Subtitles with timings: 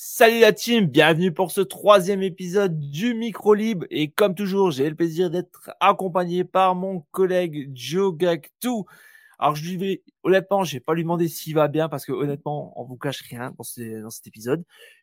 [0.00, 3.84] Salut la team, bienvenue pour ce troisième épisode du Micro Libre.
[3.90, 8.86] Et comme toujours, j'ai le plaisir d'être accompagné par mon collègue Joe Gactou.
[9.40, 12.12] Alors je lui vais, honnêtement, je vais pas lui demander s'il va bien parce que
[12.12, 13.64] honnêtement, on vous cache rien dans,
[14.10, 14.62] cet épisode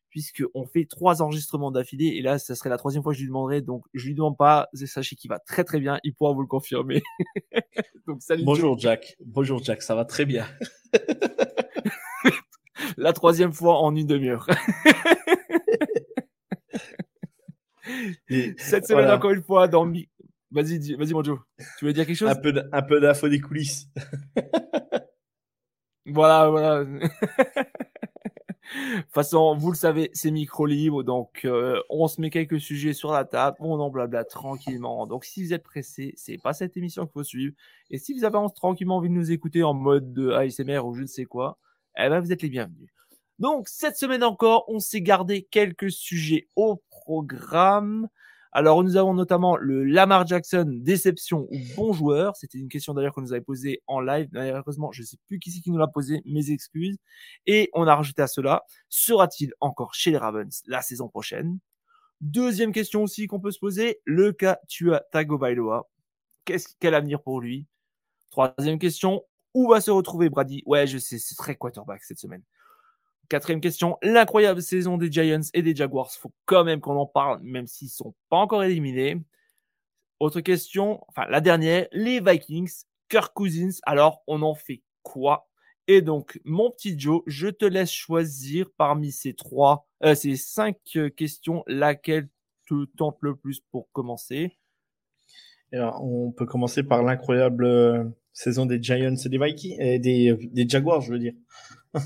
[0.09, 3.27] puisqu'on fait trois enregistrements d'affilée et là, ça serait la troisième fois que je lui
[3.27, 3.59] demanderai.
[3.59, 4.69] Donc, je lui demande pas.
[4.75, 5.99] Sachez qu'il va très très bien.
[6.05, 7.03] Il pourra vous le confirmer.
[8.07, 8.45] donc, salut.
[8.45, 9.17] Bonjour Jack.
[9.25, 9.81] Bonjour Jack.
[9.81, 10.47] Ça va très bien.
[12.97, 14.47] la troisième fois en une demi-heure.
[18.57, 19.85] Cette semaine, encore une fois, dans
[20.51, 21.39] Vas-y, vas-y, mon Joe.
[21.77, 22.29] Tu veux dire quelque chose?
[22.29, 23.89] Un peu, un peu d'info des coulisses.
[26.05, 26.85] voilà, voilà.
[26.85, 26.99] de
[29.01, 32.93] toute façon, vous le savez, c'est micro libre, donc euh, on se met quelques sujets
[32.93, 35.07] sur la table, on en blabla tranquillement.
[35.07, 37.53] Donc si vous êtes pressé, c'est pas cette émission qu'il faut suivre.
[37.89, 41.01] Et si vous avez tranquillement envie de nous écouter en mode de ASMR ou je
[41.01, 41.57] ne sais quoi,
[41.97, 42.89] eh ben vous êtes les bienvenus.
[43.39, 48.07] Donc cette semaine encore, on s'est gardé quelques sujets au programme.
[48.53, 52.37] Alors nous avons notamment le Lamar Jackson déception ou bon joueur.
[52.37, 54.29] C'était une question d'ailleurs qu'on nous avait posée en live.
[54.31, 56.21] Malheureusement, je ne sais plus qui c'est qui nous l'a posé.
[56.25, 56.97] Mes excuses.
[57.45, 61.59] Et on a rajouté à cela sera-t-il encore chez les Ravens la saison prochaine?
[62.21, 65.89] Deuxième question aussi qu'on peut se poser le cas Tua Tagovailoa.
[66.45, 67.67] Qu'est-ce quel avenir pour lui?
[68.31, 69.23] Troisième question
[69.55, 70.61] où va se retrouver Brady?
[70.67, 72.43] Ouais, je sais, c'est très quarterback cette semaine.
[73.29, 76.11] Quatrième question, l'incroyable saison des Giants et des Jaguars.
[76.11, 79.17] Faut quand même qu'on en parle, même s'ils sont pas encore éliminés.
[80.19, 83.79] Autre question, enfin la dernière, les Vikings, Kirk Cousins.
[83.83, 85.49] Alors, on en fait quoi?
[85.87, 90.77] Et donc, mon petit Joe, je te laisse choisir parmi ces trois, euh, ces cinq
[90.95, 92.27] euh, questions, laquelle
[92.67, 94.57] te tente le plus pour commencer?
[95.71, 98.03] On peut commencer par l'incroyable euh,
[98.35, 101.33] saison des Giants et des Vikings, et des, des Jaguars, je veux dire.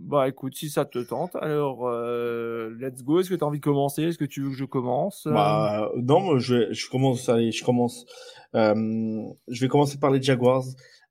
[0.00, 3.20] bah écoute, si ça te tente, alors euh, let's go.
[3.20, 4.04] Est-ce que tu as envie de commencer?
[4.04, 5.26] Est-ce que tu veux que je commence?
[5.26, 7.28] Bah non, je, je commence.
[7.28, 8.06] Allez, je commence.
[8.54, 10.64] Euh, je vais commencer par les Jaguars.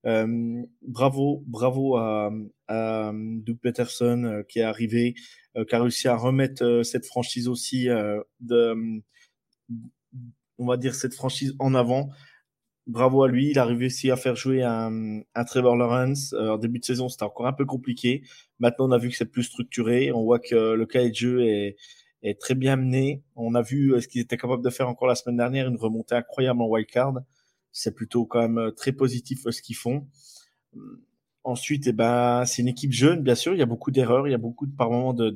[0.06, 2.32] Euh, bravo, bravo à,
[2.68, 5.16] à Doug Peterson euh, qui est arrivé,
[5.58, 7.88] euh, qui a réussi à remettre cette franchise aussi
[8.40, 9.02] de,
[10.58, 12.10] on va dire cette franchise en avant
[12.88, 13.50] bravo à lui.
[13.50, 16.34] Il a réussi à faire jouer un, Trevor Lawrence.
[16.34, 18.24] Euh, en début de saison, c'était encore un peu compliqué.
[18.60, 20.12] Maintenant, on a vu que c'est plus structuré.
[20.12, 21.76] On voit que le cahier de jeu est,
[22.40, 23.24] très bien mené.
[23.36, 25.78] On a vu euh, ce qu'il était capable de faire encore la semaine dernière, une
[25.78, 27.14] remontée incroyable en wildcard.
[27.72, 30.08] C'est plutôt quand même euh, très positif ce qu'ils font.
[31.44, 33.54] Ensuite, eh ben, c'est une équipe jeune, bien sûr.
[33.54, 35.30] Il y a beaucoup d'erreurs, il y a beaucoup de par moments de,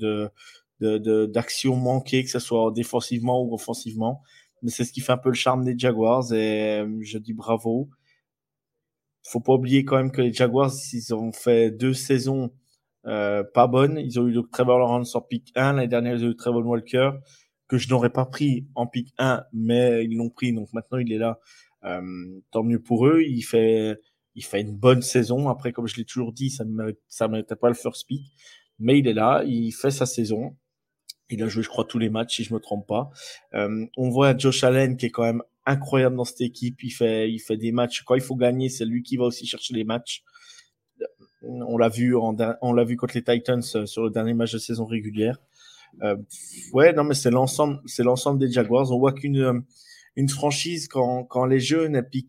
[0.80, 4.24] de d'actions manquées, que ce soit défensivement ou offensivement
[4.62, 7.34] mais c'est ce qui fait un peu le charme des Jaguars et euh, je dis
[7.34, 7.90] bravo.
[9.24, 12.52] Faut pas oublier quand même que les Jaguars, ils ont fait deux saisons
[13.06, 13.98] euh, pas bonnes.
[13.98, 16.66] Ils ont eu le Trevor Lawrence en pick 1, l'année dernière ils ont eu Trevor
[16.66, 17.12] Walker
[17.68, 21.14] que je n'aurais pas pris en pick 1, mais ils l'ont pris donc maintenant il
[21.14, 21.40] est là.
[21.86, 22.02] Euh,
[22.52, 23.22] tant mieux pour eux.
[23.22, 23.98] Il fait
[24.36, 25.50] il fait une bonne saison.
[25.50, 26.72] Après, comme je l'ai toujours dit, ça ne
[27.28, 28.34] méritait pas le first pick,
[28.80, 30.56] mais il est là, il fait sa saison.
[31.29, 33.09] Il a joué, je crois, tous les matchs, si je me trompe pas.
[33.53, 36.84] Euh, on voit Josh Allen qui est quand même incroyable dans cette équipe.
[36.84, 38.03] Il fait, il fait des matchs.
[38.03, 40.23] Quand il faut gagner, c'est lui qui va aussi chercher les matchs.
[41.41, 44.51] On l'a vu, en, on l'a vu contre les Titans euh, sur le dernier match
[44.51, 45.38] de saison régulière.
[46.03, 46.18] Euh,
[46.73, 48.91] ouais, non, mais c'est l'ensemble, c'est l'ensemble des Jaguars.
[48.91, 49.59] On voit qu'une euh,
[50.16, 52.25] une franchise quand quand les jeunes et puis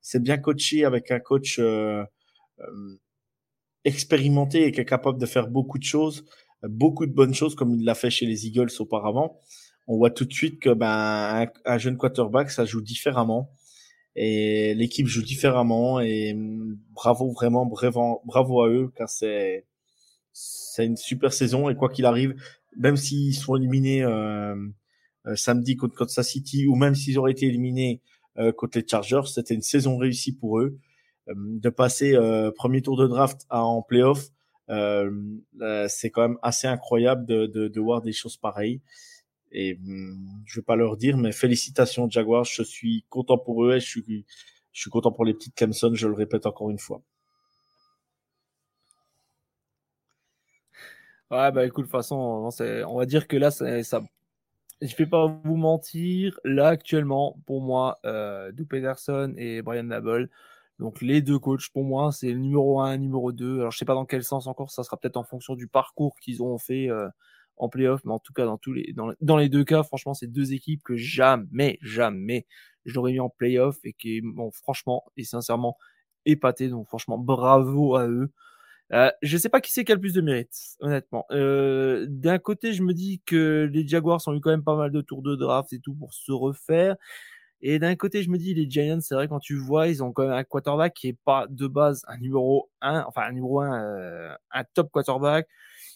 [0.00, 2.04] c'est bien coaché avec un coach euh,
[3.84, 6.24] expérimenté et qui est capable de faire beaucoup de choses
[6.62, 9.40] beaucoup de bonnes choses comme il l'a fait chez les Eagles auparavant.
[9.86, 13.50] On voit tout de suite que ben un, jeune quarterback ça joue différemment.
[14.16, 16.00] Et l'équipe joue différemment.
[16.00, 19.66] Et mm, bravo vraiment bravo à eux car c'est
[20.32, 21.68] c'est une super saison.
[21.68, 22.34] Et quoi qu'il arrive
[22.76, 24.54] même s'ils sont éliminés euh,
[25.26, 28.02] euh, samedi contre Kansas City ou même s'ils auraient été éliminés
[28.38, 30.78] euh, contre les Chargers c'était une saison réussie pour eux.
[31.34, 32.16] De passer
[32.54, 34.35] premier tour de draft à, en playoff euh, euh,
[34.68, 38.80] c'est quand même assez incroyable de, voir des choses pareilles.
[39.52, 42.44] Et hum, je vais pas leur dire, mais félicitations Jaguars.
[42.44, 43.86] Je suis content pour eux et je
[44.72, 45.94] suis, content pour les petites Clemson.
[45.94, 47.02] Je le répète encore une fois.
[51.30, 54.00] Ouais, bah écoute, de toute façon, on va dire que là, ça, ça
[54.80, 60.28] je vais pas vous mentir, là actuellement, pour moi, euh, Doug Peterson et Brian Nabel,
[60.78, 63.60] donc les deux coachs, pour moi, c'est le numéro 1, numéro 2.
[63.60, 66.16] Alors je sais pas dans quel sens encore, ça sera peut-être en fonction du parcours
[66.20, 67.08] qu'ils ont fait euh,
[67.56, 70.14] en playoff, mais en tout cas dans tous les dans, dans les deux cas, franchement,
[70.14, 72.46] c'est deux équipes que jamais, jamais
[72.84, 75.76] j'aurais mis en playoff et qui bon franchement et sincèrement
[76.26, 76.68] épaté.
[76.68, 78.30] Donc franchement, bravo à eux.
[78.92, 81.26] Euh, je sais pas qui c'est qui a le plus de mérite, honnêtement.
[81.32, 84.92] Euh, D'un côté, je me dis que les Jaguars ont eu quand même pas mal
[84.92, 86.96] de tours de draft et tout pour se refaire.
[87.62, 90.12] Et d'un côté, je me dis, les Giants, c'est vrai, quand tu vois, ils ont
[90.12, 93.60] quand même un quarterback qui est pas de base un numéro 1, enfin un numéro
[93.60, 95.48] 1, euh, un top quarterback.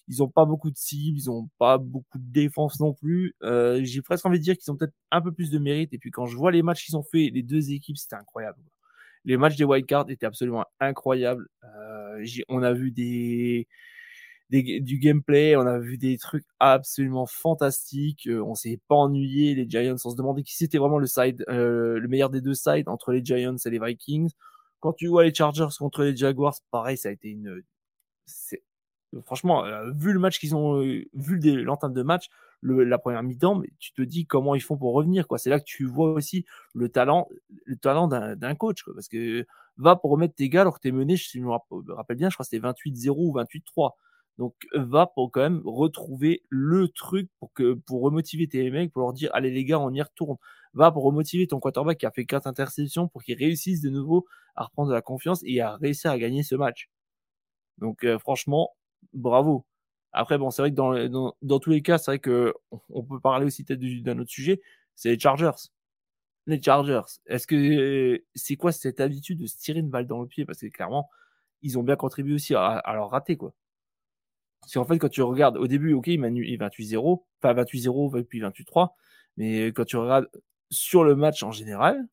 [0.08, 3.34] Ils ont pas beaucoup de cibles, ils ont pas beaucoup de défense non plus.
[3.42, 5.92] Euh, J'ai presque envie de dire qu'ils ont peut-être un peu plus de mérite.
[5.94, 8.58] Et puis quand je vois les matchs qu'ils ont fait, les deux équipes, c'était incroyable.
[9.24, 11.46] Les matchs des wildcards étaient absolument incroyables.
[11.64, 13.68] Euh, on a vu des,
[14.50, 18.26] du gameplay, on a vu des trucs absolument fantastiques.
[18.26, 19.54] Euh, on s'est pas ennuyé.
[19.54, 22.54] Les Giants, on se demandait qui c'était vraiment le side, euh, le meilleur des deux
[22.54, 24.30] sides entre les Giants et les Vikings.
[24.80, 27.62] Quand tu vois les Chargers contre les Jaguars, pareil, ça a été une,
[29.24, 32.28] franchement, euh, vu le match qu'ils ont, euh, vu l'entente de match,
[32.60, 35.38] le, la première mi-temps, tu te dis comment ils font pour revenir, quoi.
[35.38, 36.44] C'est là que tu vois aussi
[36.74, 37.28] le talent,
[37.64, 38.94] le talent d'un coach, quoi.
[38.94, 39.46] Parce que
[39.78, 42.44] va pour remettre tes gars alors que t'es mené, je me rappelle bien, je crois
[42.44, 43.96] que c'était 28-0 ou 28-3.
[44.38, 49.02] Donc va pour quand même retrouver le truc pour que pour remotiver tes mecs, pour
[49.02, 50.36] leur dire allez les gars on y retourne.
[50.74, 54.26] Va pour remotiver ton quarterback qui a fait quatre interceptions pour qu'il réussisse de nouveau
[54.56, 56.88] à reprendre de la confiance et à réussir à gagner ce match.
[57.78, 58.70] Donc euh, franchement
[59.12, 59.66] bravo.
[60.12, 62.54] Après, bon, c'est vrai que dans, dans, tous les cas, c'est vrai que
[62.90, 64.60] on peut parler aussi peut-être d'un autre sujet,
[64.96, 65.70] c'est les Chargers.
[66.46, 67.02] Les Chargers.
[67.26, 70.44] Est-ce que c'est quoi cette habitude de se tirer une balle dans le pied?
[70.44, 71.08] Parce que clairement,
[71.62, 73.54] ils ont bien contribué aussi à, leur rater, quoi.
[74.60, 78.40] Parce qu'en fait, quand tu regardes, au début, ok, il m'a 28-0, enfin 28-0, puis
[78.40, 78.90] 28-3,
[79.36, 80.28] mais quand tu regardes
[80.70, 82.06] sur le match en général,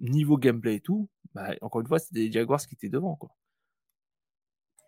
[0.00, 3.30] niveau gameplay et tout, bah, encore une fois, c'était les Jaguars qui étaient devant, quoi.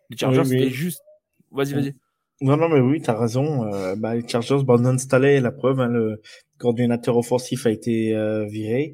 [0.09, 1.03] Les Chargers, c'était juste
[1.51, 1.95] Vas-y, vas-y.
[2.41, 3.65] Non, non, mais oui, tu as raison.
[3.73, 5.79] Euh, bah, les Chargers, Brandon Staley la preuve.
[5.79, 6.21] Hein, le
[6.57, 8.93] coordinateur offensif a été euh, viré.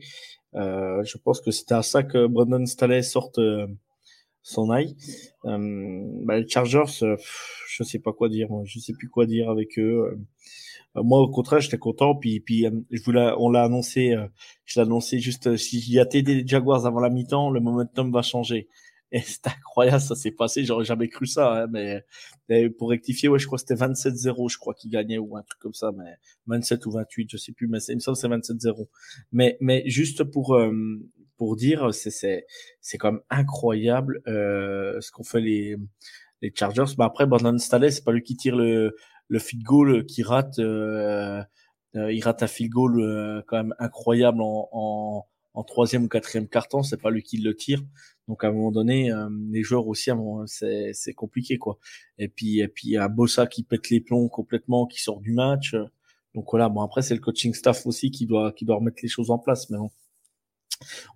[0.55, 3.39] Euh, je pense que c'était à ça que Brandon Staley sorte
[4.45, 4.95] euh, son ail.
[5.43, 7.05] Bah, les Chargers,
[7.67, 8.49] je sais pas quoi dire.
[8.49, 8.63] Moi.
[8.65, 10.17] Je sais plus quoi dire avec eux.
[10.95, 12.15] moi, au contraire, j'étais content.
[12.15, 14.15] Puis, puis, je voulais, on l'a annoncé.
[14.65, 15.55] je l'ai annoncé juste.
[15.57, 18.69] S'il y a TD les Jaguars avant la mi-temps, le momentum va changer.
[19.11, 20.65] Et c'est incroyable, ça s'est passé.
[20.65, 24.57] J'aurais jamais cru ça, hein, mais, pour rectifier, ouais, je crois que c'était 27-0, je
[24.57, 26.15] crois qu'il gagnait ou un truc comme ça, mais
[26.47, 28.87] 27 ou 28, je sais plus, mais il me semble c'est 27-0.
[29.31, 30.73] Mais, mais juste pour, euh,
[31.37, 32.45] pour dire, c'est, c'est,
[32.81, 35.77] c'est quand même incroyable, euh, ce qu'ont fait les,
[36.41, 36.93] les Chargers.
[36.97, 38.95] Mais après, Brandon Staley, c'est pas lui qui tire le,
[39.27, 41.43] le feed goal, qui rate, euh,
[41.95, 46.07] euh il rate un field goal euh, quand même incroyable en, en, en troisième ou
[46.07, 47.81] quatrième carton, c'est pas lui qui le tire.
[48.27, 50.11] Donc à un moment donné, euh, les joueurs aussi,
[50.47, 51.77] c'est c'est compliqué quoi.
[52.17, 55.75] Et puis et puis un Bossa qui pète les plombs complètement, qui sort du match.
[56.33, 56.69] Donc voilà.
[56.69, 59.37] Bon après c'est le coaching staff aussi qui doit qui doit remettre les choses en
[59.39, 59.69] place.
[59.69, 59.91] Mais bon,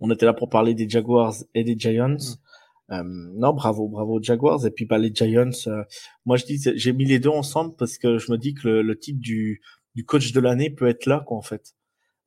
[0.02, 2.10] on était là pour parler des Jaguars et des Giants.
[2.10, 2.94] Mm.
[2.94, 4.66] Euh, non, bravo, bravo Jaguars.
[4.66, 5.84] Et puis bah, les Giants, euh,
[6.26, 8.82] moi je dis, j'ai mis les deux ensemble parce que je me dis que le,
[8.82, 9.62] le titre du,
[9.96, 11.74] du coach de l'année peut être là, quoi, en fait.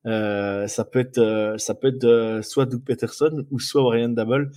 [0.07, 4.09] Euh, ça peut être, euh, ça peut être euh, soit Doug Peterson ou soit Brian
[4.09, 4.51] Double.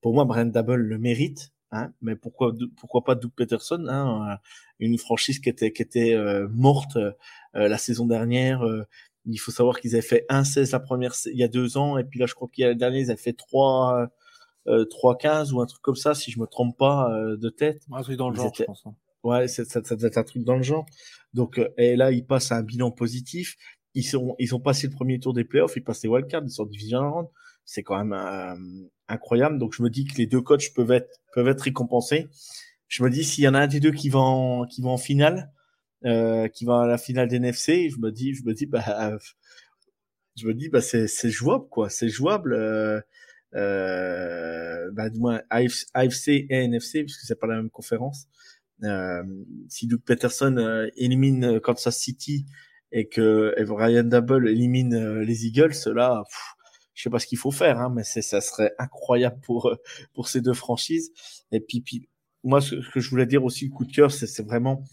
[0.00, 4.38] Pour moi, Brian Double le mérite, hein, mais pourquoi, pourquoi pas Doug Peterson, hein,
[4.78, 6.16] une franchise qui était, qui était
[6.50, 6.96] morte
[7.54, 8.64] la saison dernière.
[9.26, 12.04] Il faut savoir qu'ils avaient fait 1-16 la première il y a deux ans, et
[12.04, 14.08] puis là, je crois qu'il y a l'année, ils avaient fait 3
[14.66, 17.82] 3-15 ou un truc comme ça, si je me trompe pas de tête.
[17.90, 18.86] Un truc dans le genre, je pense.
[18.86, 18.94] Hein.
[19.22, 20.86] Ouais, ça, ça, ça un truc dans le genre.
[21.34, 23.56] Donc, et là, il passe à un bilan positif
[23.94, 26.50] ils sont ils ont passé le premier tour des playoffs, ils passent les wildcards, ils
[26.50, 27.28] sont division round.
[27.64, 29.58] C'est quand même euh, incroyable.
[29.58, 32.28] Donc je me dis que les deux coachs peuvent être peuvent être récompensés.
[32.88, 34.90] Je me dis s'il y en a un des deux qui va en qui va
[34.90, 35.52] en finale,
[36.06, 38.82] euh, qui va à la finale d'NFC, je me dis je me dis bah
[40.36, 42.54] je me dis bah c'est jouable quoi, c'est jouable.
[42.54, 43.00] Euh,
[43.56, 48.28] euh, bah, du moins AFC et NFC puisque c'est pas la même conférence.
[49.68, 52.46] Si Doug Peterson élimine Kansas City
[52.92, 56.24] et que Ryan Double élimine les Eagles, là,
[56.94, 59.76] je sais pas ce qu'il faut faire, hein, mais c'est ça serait incroyable pour
[60.14, 61.12] pour ces deux franchises.
[61.52, 62.08] Et puis,
[62.42, 64.84] moi, ce que je voulais dire aussi, coup de cœur, c'est vraiment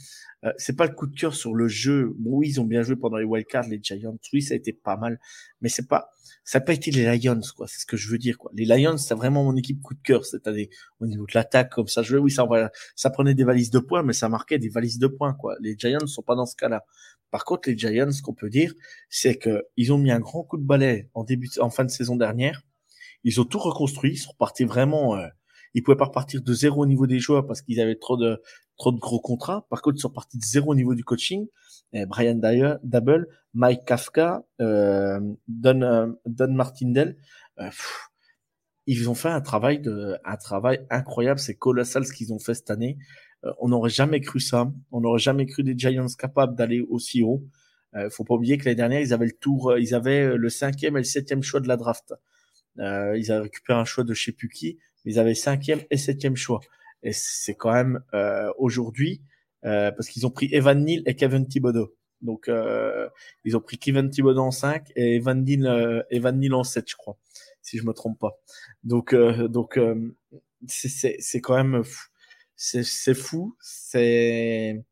[0.46, 2.14] Euh, c'est pas le coup de cœur sur le jeu.
[2.20, 4.18] Bon, oui, ils ont bien joué pendant les wildcards, les Giants.
[4.34, 5.20] Oui, ça a été pas mal,
[5.62, 6.12] mais c'est pas,
[6.44, 7.68] ça n'a pas été les Lions, quoi.
[7.68, 8.52] C'est ce que je veux dire, quoi.
[8.54, 11.72] Les Lions, c'est vraiment mon équipe coup de cœur cette année au niveau de l'attaque,
[11.72, 12.04] comme ça.
[12.04, 12.48] Veux, oui, ça,
[12.96, 15.56] ça prenait des valises de points, mais ça marquait des valises de points, quoi.
[15.60, 16.86] Les Giants sont pas dans ce cas-là.
[17.32, 18.74] Par contre, les Giants, ce qu'on peut dire,
[19.10, 21.92] c'est que ils ont mis un grand coup de balai en début, en fin de
[21.92, 22.62] saison dernière.
[23.24, 25.18] Ils ont tout reconstruit, ils sont repartis vraiment.
[25.18, 25.28] Euh,
[25.74, 28.42] ils pouvaient pas repartir de zéro au niveau des joueurs parce qu'ils avaient trop de
[28.78, 29.66] trop de gros contrats.
[29.70, 31.48] Par contre, ils sont partis de zéro au niveau du coaching.
[31.94, 32.40] Et Brian
[32.84, 37.18] Double, Mike Kafka, euh, Don, euh, Don Martindale.
[37.60, 37.70] Euh,
[38.86, 41.40] ils ont fait un travail de un travail incroyable.
[41.40, 42.98] C'est colossal ce qu'ils ont fait cette année.
[43.60, 44.72] On n'aurait jamais cru ça.
[44.92, 47.44] On n'aurait jamais cru des Giants capables d'aller aussi haut.
[47.96, 50.98] Euh, faut pas oublier que l'année dernière, ils avaient le tour, ils avaient le cinquième
[50.98, 52.14] et le septième choix de la draft.
[52.78, 56.60] Ils avaient récupéré un choix de chez sais mais ils avaient cinquième et septième choix.
[57.04, 59.22] Et c'est quand même euh, aujourd'hui
[59.66, 61.96] euh, parce qu'ils ont pris Evan Neal et Kevin Thibodeau.
[62.22, 62.50] Donc
[63.44, 66.96] ils ont pris Kevin Thibodeau en 5 et Evan Neal, Evan Neal en 7, je
[66.96, 67.20] crois,
[67.62, 68.40] si je me trompe pas.
[68.84, 69.80] Donc donc
[70.66, 71.84] c'est quand même
[72.56, 73.56] c'est fou.
[73.62, 74.84] C'est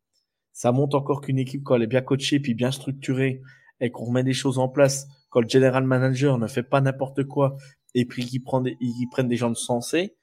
[0.53, 3.41] ça montre encore qu'une équipe quand elle est bien coachée puis bien structurée
[3.81, 7.25] et qu'on remet des choses en place, quand le general manager ne fait pas n'importe
[7.25, 7.57] quoi
[7.95, 10.15] et puis qu'il prend des, il prennent des gens de sensé,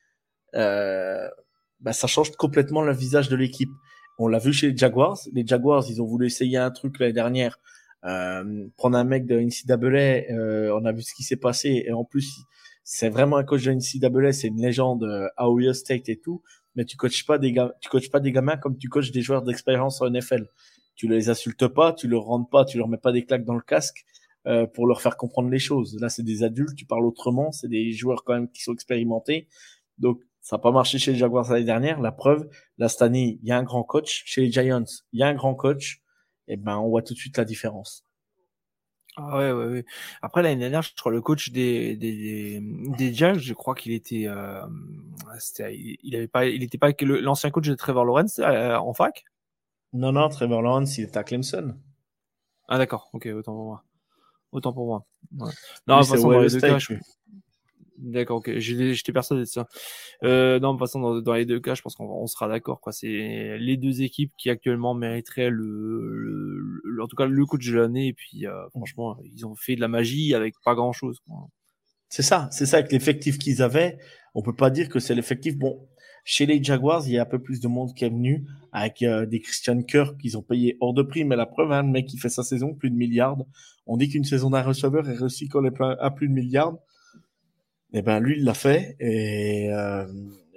[0.55, 1.29] euh,
[1.81, 3.73] bah ça change complètement le visage de l'équipe.
[4.19, 5.19] On l'a vu chez les Jaguars.
[5.33, 7.59] Les Jaguars, ils ont voulu essayer un truc l'année dernière,
[8.05, 10.33] euh, prendre un mec de NCAA.
[10.33, 12.31] Euh, on a vu ce qui s'est passé et en plus,
[12.85, 16.43] c'est vraiment un coach de NCAA, c'est une légende euh, à Ohio State et tout
[16.75, 19.43] mais tu coaches pas des tu coaches pas des gamins comme tu coaches des joueurs
[19.43, 20.47] d'expérience en NFL.
[20.95, 23.55] Tu les insultes pas, tu leur rends pas, tu leur mets pas des claques dans
[23.55, 24.05] le casque
[24.47, 25.99] euh, pour leur faire comprendre les choses.
[26.01, 29.49] Là, c'est des adultes, tu parles autrement, c'est des joueurs quand même qui sont expérimentés.
[29.99, 32.01] Donc, ça n'a pas marché chez les Jaguars l'année dernière.
[32.01, 34.25] La preuve, là cette année, il y a un grand coach.
[34.27, 36.03] Chez les Giants, il y a un grand coach.
[36.49, 38.05] Et ben, on voit tout de suite la différence.
[39.17, 39.85] Ah ouais, ouais, ouais.
[40.23, 44.27] Après l'année dernière, je crois le coach des des des, Jags, je crois qu'il était,
[44.27, 44.67] euh,
[45.71, 49.25] il, avait pas, il était pas l'ancien coach de Trevor Lawrence euh, en fac?
[49.93, 51.77] Non, non, Trevor Lawrence, il était à Clemson.
[52.69, 53.85] Ah d'accord, ok, autant pour moi.
[54.53, 55.07] Autant pour moi.
[55.39, 55.51] Ouais.
[55.89, 56.95] Non, toute façon, dans les deux cas, je...
[58.03, 58.59] D'accord, ok.
[58.59, 59.69] J'étais persuadé de ça.
[60.25, 62.81] Euh, non, toute façon, dans, les deux cas, je pense qu'on sera d'accord.
[62.81, 62.93] Quoi.
[62.93, 68.09] C'est les deux équipes qui actuellement mériteraient le, en tout cas, le coach de l'année.
[68.09, 71.21] Et puis, euh, franchement, ils ont fait de la magie avec pas grand chose.
[72.09, 73.99] C'est ça, c'est ça avec l'effectif qu'ils avaient.
[74.35, 75.57] On peut pas dire que c'est l'effectif.
[75.57, 75.89] Bon,
[76.25, 79.03] chez les Jaguars, il y a un peu plus de monde qui est venu avec
[79.03, 81.25] euh, des Christian Kirk qu'ils ont payé hors de prix.
[81.25, 83.37] Mais la preuve, hein, le mec qui fait sa saison, plus de milliards.
[83.87, 86.79] On dit qu'une saison d'un receveur est réussie quand elle à plus de milliards.
[87.95, 90.07] Eh ben lui il l'a fait et euh,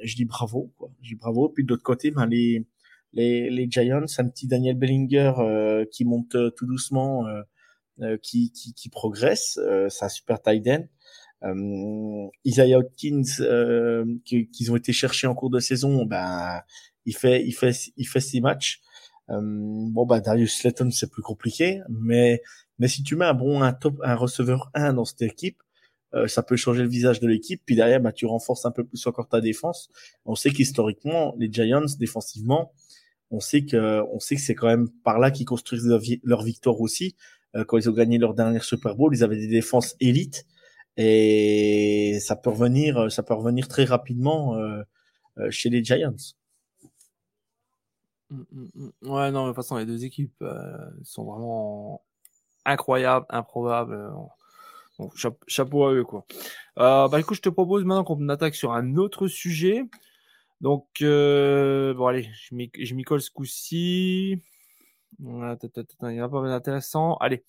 [0.01, 0.71] je dis bravo.
[1.01, 1.49] Je dis bravo.
[1.49, 2.65] Puis de l'autre côté, ben les
[3.13, 7.25] les Giants, un petit Daniel Bellinger euh, qui monte euh, tout doucement,
[8.21, 9.59] qui, qui qui progresse.
[9.89, 10.85] c'est un super tight end.
[12.45, 13.23] Isaiah Hopkins
[14.25, 16.61] qu'ils ont été chercher en cours de saison, ben
[17.05, 18.81] il fait il fait il fait six matchs.
[19.29, 22.41] bon bah Darius Slayton c'est plus compliqué, mais
[22.79, 25.61] mais si tu mets un bon un top un receveur 1 dans cette équipe
[26.15, 27.61] euh, ça peut changer le visage de l'équipe.
[27.65, 29.89] Puis derrière, bah, tu renforces un peu plus encore ta défense.
[30.25, 32.71] On sait qu'historiquement, les Giants, défensivement,
[33.31, 35.87] on sait que, on sait que c'est quand même par là qu'ils construisent
[36.23, 37.15] leur, victoire aussi.
[37.55, 40.45] Euh, quand ils ont gagné leur dernière Super Bowl, ils avaient des défenses élites
[40.97, 44.83] et ça peut revenir, ça peut revenir très rapidement euh,
[45.49, 46.15] chez les Giants.
[48.29, 49.09] Mm, mm, mm.
[49.09, 50.43] Ouais, non, de toute façon, les deux équipes
[51.03, 52.03] sont vraiment
[52.65, 54.11] incroyables, improbables.
[54.97, 55.09] Bon,
[55.47, 56.25] chapeau à eux, quoi.
[56.79, 59.83] Euh, bah écoute, je te propose maintenant qu'on attaque sur un autre sujet.
[60.61, 62.55] Donc, euh, bon, allez, je
[62.95, 64.41] m'y colle ce coup-ci.
[65.19, 65.57] Il y en a
[66.29, 67.15] pas mal d'intéressant.
[67.17, 67.43] Allez,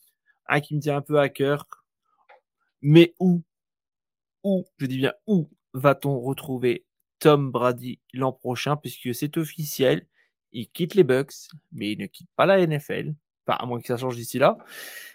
[0.48, 1.66] un qui me tient un peu à cœur.
[2.82, 3.42] Mais où,
[4.44, 6.86] où, je dis bien où, va-t-on retrouver
[7.18, 10.06] Tom Brady l'an prochain, puisque c'est officiel,
[10.52, 13.14] il quitte les Bucks, mais il ne quitte pas la NFL.
[13.46, 14.58] Enfin, à moins que ça change d'ici là.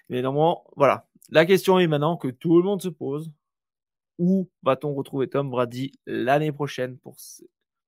[0.10, 1.08] Mais normalement, voilà.
[1.30, 3.32] La question est maintenant que tout le monde se pose.
[4.18, 7.16] Où va-t-on retrouver Tom Brady l'année prochaine pour,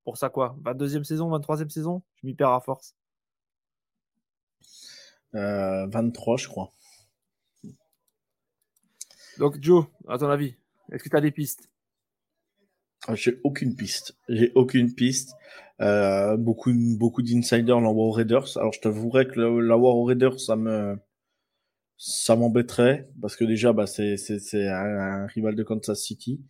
[0.03, 0.57] pour ça quoi?
[0.63, 2.01] 22e saison, 23e saison?
[2.15, 2.95] Je m'y perds à force.
[5.33, 6.71] 23, euh, je crois.
[9.37, 10.55] Donc Joe, à ton avis,
[10.91, 11.69] est-ce que tu as des pistes?
[13.07, 14.15] Ah, J'ai aucune piste.
[14.29, 15.33] J'ai aucune piste.
[15.81, 18.57] Euh, beaucoup beaucoup d'insiders l'envoient aux Raiders.
[18.57, 20.97] Alors je t'avouerai que l'avoir aux Raiders, ça me
[21.97, 24.17] ça m'embêterait parce que déjà bah c'est
[24.67, 26.41] un, rival de Kansas City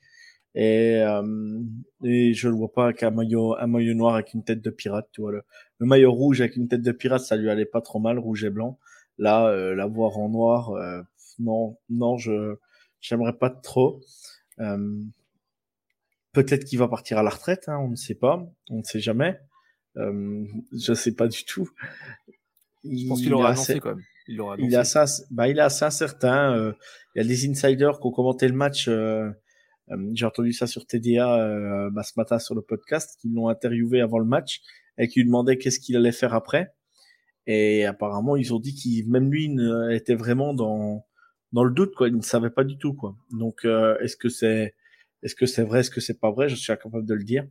[0.55, 1.61] Et, euh,
[2.03, 4.69] et je le vois pas avec un maillot, un maillot noir avec une tête de
[4.69, 5.07] pirate.
[5.11, 5.43] Tu vois, le,
[5.79, 8.49] maillot rouge avec une tête de pirate, ça lui allait pas trop mal, rouge et
[8.49, 8.79] blanc.
[9.17, 11.01] Là, euh, la voir en noir, euh,
[11.39, 12.57] non, non, je
[13.03, 14.01] j'aimerais pas trop.
[14.60, 15.03] Euh,
[16.31, 19.00] peut-être qu'il va partir à la retraite, hein, on ne sait pas, on ne sait
[19.00, 19.39] jamais.
[19.98, 20.45] Euh,
[20.75, 21.69] je sais pas du tout.
[22.83, 24.03] Je pense qu'il aura annoncé quand même.
[24.27, 26.55] Il, aura il, est assez, bah, il est assez incertain.
[26.55, 26.74] Euh,
[27.13, 28.88] il y a des insiders qui ont commenté le match.
[28.88, 29.29] Euh,
[29.91, 33.50] euh, j'ai entendu ça sur TDA euh, bah, ce matin sur le podcast, qui l'ont
[33.50, 34.62] interviewé avant le match
[34.98, 36.74] et qui lui demandaient qu'est-ce qu'il allait faire après.
[37.45, 39.53] Et apparemment, ils ont dit qu'il, même lui,
[39.91, 41.05] était vraiment dans
[41.53, 42.07] dans le doute, quoi.
[42.10, 43.15] Il ne savait pas du tout, quoi.
[43.31, 44.75] Donc, euh, est-ce que c'est
[45.24, 46.50] est-ce que c'est vrai, est-ce que c'est pas vrai?
[46.50, 47.48] Je suis incapable de le dire.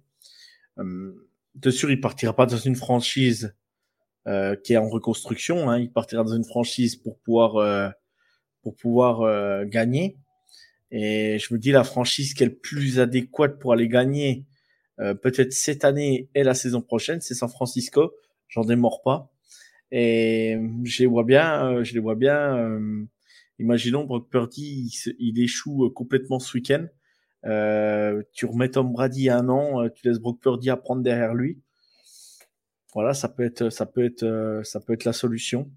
[0.79, 1.13] Euh,
[1.55, 3.55] de sûr, il partira pas dans une franchise
[4.29, 5.69] euh, qui est en reconstruction.
[5.69, 5.79] Hein.
[5.79, 7.89] Il partira dans une franchise pour pouvoir euh,
[8.63, 10.17] pour pouvoir euh, gagner.
[10.93, 14.45] Et je me dis la franchise qui est le plus adéquate pour aller gagner,
[14.99, 18.13] peut-être cette année et la saison prochaine, c'est San Francisco.
[18.49, 19.33] J'en démords pas.
[19.91, 23.07] Et je les vois bien, je les vois bien.
[23.63, 26.87] Euh, imaginons Brock Purdy, il, échoue complètement ce week-end.
[28.33, 31.61] tu remets Tom Brady un an, tu laisses Brock Purdy apprendre derrière lui.
[32.95, 35.71] Voilà, ça peut être, ça peut être, ça peut être la solution.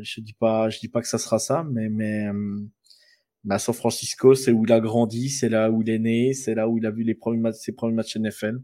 [0.00, 4.34] je dis pas, je dis pas que ça sera ça, mais mais à San Francisco,
[4.34, 6.86] c'est où il a grandi, c'est là où il est né, c'est là où il
[6.86, 8.60] a vu les premiers matchs, ses premiers matchs NFL.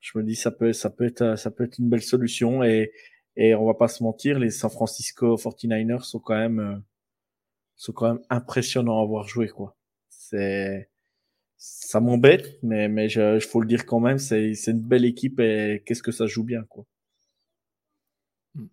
[0.00, 2.92] Je me dis ça peut, ça peut être, ça peut être une belle solution et
[3.36, 6.76] et on va pas se mentir, les San Francisco 49ers sont quand même, euh,
[7.80, 9.76] sont quand même impressionnants à voir jouer quoi.
[10.10, 10.90] C'est,
[11.56, 15.40] ça m'embête, mais mais je, faut le dire quand même, c'est c'est une belle équipe
[15.40, 16.84] et qu'est-ce que ça joue bien quoi.
[18.54, 18.66] Hmm.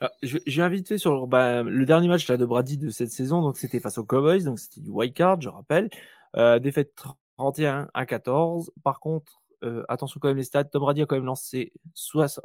[0.00, 3.80] Ah, j'ai invité sur bah, le dernier match de Brady de cette saison, donc c'était
[3.80, 5.90] face aux Cowboys, donc c'était du wild card, je rappelle.
[6.36, 6.94] Euh, défaite
[7.36, 8.72] 31 à 14.
[8.84, 11.72] Par contre, euh, attention quand même les stats, Tom Brady a quand même lancé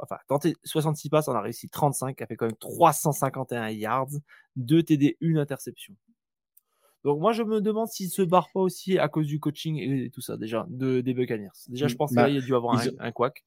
[0.00, 4.10] enfin, tenté 66 passes, on a réussi 35, a fait quand même 351 yards,
[4.56, 5.94] 2 TD, 1 interception.
[7.04, 10.10] Donc moi je me demande s'il se barre pas aussi à cause du coaching et
[10.10, 11.48] tout ça déjà de des Buccaneers.
[11.68, 13.44] Déjà je pense bah, qu'il a dû avoir un, un quack.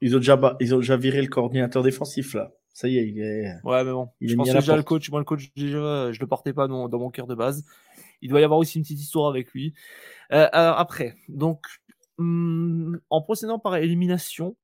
[0.00, 2.52] Ils ont déjà ils ont déjà viré le coordinateur défensif là.
[2.74, 3.54] Ça y est, il est.
[3.62, 4.08] Ouais, mais bon.
[4.20, 5.08] Il je pense déjà le coach.
[5.08, 7.64] Moi, le coach, déjà, je le portais pas dans, dans mon cœur de base.
[8.20, 9.74] Il doit y avoir aussi une petite histoire avec lui.
[10.32, 11.64] Euh, alors, après, donc,
[12.18, 14.56] hum, en procédant par élimination,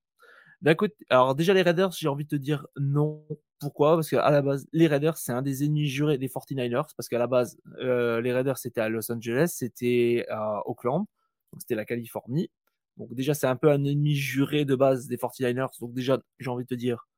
[0.63, 3.25] d'un côté, alors déjà les Raiders, j'ai envie de te dire non.
[3.61, 3.95] Pourquoi?
[3.97, 6.95] Parce qu'à la base, les Raiders, c'est un des ennemis jurés des 49ers.
[6.97, 11.07] Parce qu'à la base, euh, les Raiders, c'était à Los Angeles, c'était à Oakland,
[11.53, 12.51] donc c'était la Californie.
[12.97, 15.79] Donc déjà, c'est un peu un ennemi juré de base des 49ers.
[15.81, 17.09] Donc déjà, j'ai envie de te dire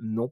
[0.00, 0.30] non.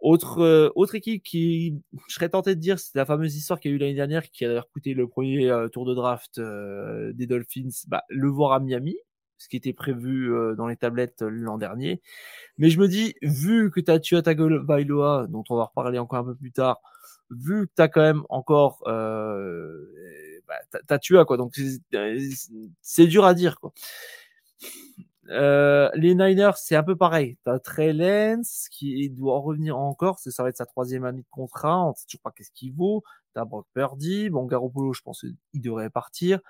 [0.00, 3.70] Autre, euh, autre équipe qui, je serais tenté de dire, c'est la fameuse histoire qu'il
[3.70, 7.26] y a eu l'année dernière, qui a coûté le premier euh, tour de draft des
[7.26, 8.96] Dolphins, bah, le voir à Miami,
[9.38, 12.00] ce qui était prévu dans les tablettes l'an dernier.
[12.58, 16.20] Mais je me dis, vu que tu as tué Tagovailoa, dont on va reparler encore
[16.20, 16.80] un peu plus tard,
[17.30, 21.54] vu que tu as quand même encore, bah, t'as tué quoi, donc
[22.82, 23.72] c'est dur à dire quoi.
[25.30, 27.38] Euh, les Niners, c'est un peu pareil.
[27.44, 31.86] T'as Trey Lance qui doit revenir encore, ça va être sa troisième année de contrat,
[31.86, 33.02] on sait toujours pas qu'est-ce qu'il vaut.
[33.32, 36.40] T'as Brock Purdy, bon Garoppolo, je pense qu'il devrait partir.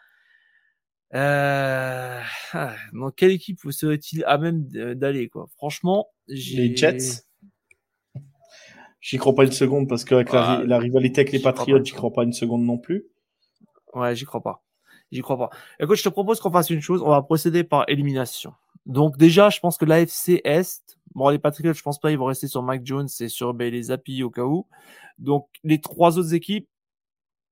[1.14, 2.20] Euh...
[2.52, 5.46] Ah, dans quelle équipe serait-il à même d'aller quoi?
[5.56, 7.24] Franchement, les Jets?
[9.00, 12.12] J'y crois pas une seconde parce qu'avec la, la, rivalité avec les Patriots, j'y crois
[12.12, 13.04] pas une seconde non plus.
[13.92, 14.64] Ouais, j'y crois pas.
[15.12, 15.50] J'y crois pas.
[15.78, 17.02] Écoute, je te propose qu'on fasse une chose.
[17.02, 18.54] On va procéder par élimination.
[18.86, 22.26] Donc déjà, je pense que l'AFC Est, bon les Patriots, je pense pas ils vont
[22.26, 24.66] rester sur Mike Jones et sur ben, les Zappi au cas où.
[25.18, 26.68] Donc les trois autres équipes,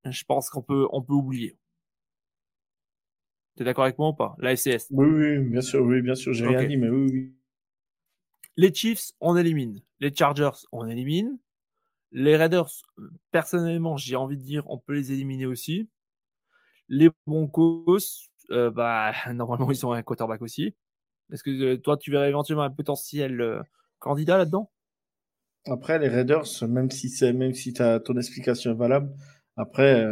[0.04, 1.56] je pense qu'on peut on peut oublier.
[3.56, 4.34] T'es d'accord avec moi ou pas?
[4.38, 4.88] L'AFC Est.
[4.90, 7.32] Oui, oui, bien sûr, oui, bien sûr, j'ai rien dit, mais oui, oui.
[8.56, 9.80] Les Chiefs, on élimine.
[10.00, 11.38] Les Chargers, on élimine.
[12.12, 12.70] Les Raiders,
[13.30, 15.88] personnellement, j'ai envie de dire, on peut les éliminer aussi.
[16.88, 20.74] Les Broncos, euh, bah normalement ils sont un quarterback aussi.
[21.32, 23.62] Est-ce que euh, toi, tu verrais éventuellement un potentiel euh,
[23.98, 24.70] candidat là-dedans?
[25.64, 29.10] Après, les Raiders, même si c'est, même si as, ton explication est valable,
[29.56, 30.04] après,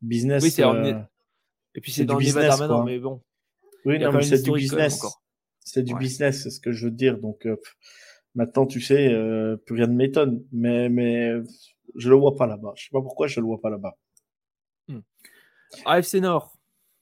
[0.00, 0.42] business.
[0.42, 0.62] Oui, c'est
[1.74, 3.22] Et puis c'est dans le business, maintenant, mais bon.
[3.84, 5.04] Oui, non, mais c'est du business.
[5.60, 7.18] C'est du business, c'est ce que je veux dire.
[7.18, 7.46] Donc,
[8.34, 9.08] maintenant, tu sais,
[9.66, 10.44] plus rien ne m'étonne.
[10.52, 11.32] Mais, mais
[11.96, 12.72] je le vois pas là-bas.
[12.76, 13.96] Je sais pas pourquoi je le vois pas là-bas.
[14.88, 15.00] Hmm.
[15.86, 16.56] AFC Nord,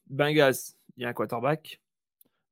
[0.08, 0.54] Bengals,
[0.96, 1.80] il y a un quarterback.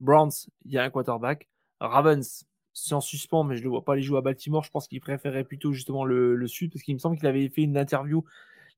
[0.00, 0.33] Browns,
[0.64, 1.48] il y a un quarterback.
[1.80, 4.64] Ravens, c'est en suspens, mais je ne le vois pas aller jouer à Baltimore.
[4.64, 7.48] Je pense qu'il préférait plutôt justement le, le sud, parce qu'il me semble qu'il avait
[7.48, 8.24] fait une interview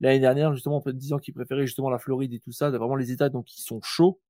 [0.03, 3.13] l'année dernière, justement, en disant qu'il préférait justement la Floride et tout ça, vraiment les
[3.13, 4.21] États donc qui sont chauds.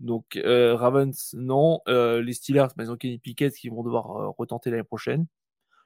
[0.00, 1.80] Donc euh, Ravens, non.
[1.88, 5.26] Euh, les Steelers, mais ils ont Kenny Pickett qui vont devoir euh, retenter l'année prochaine.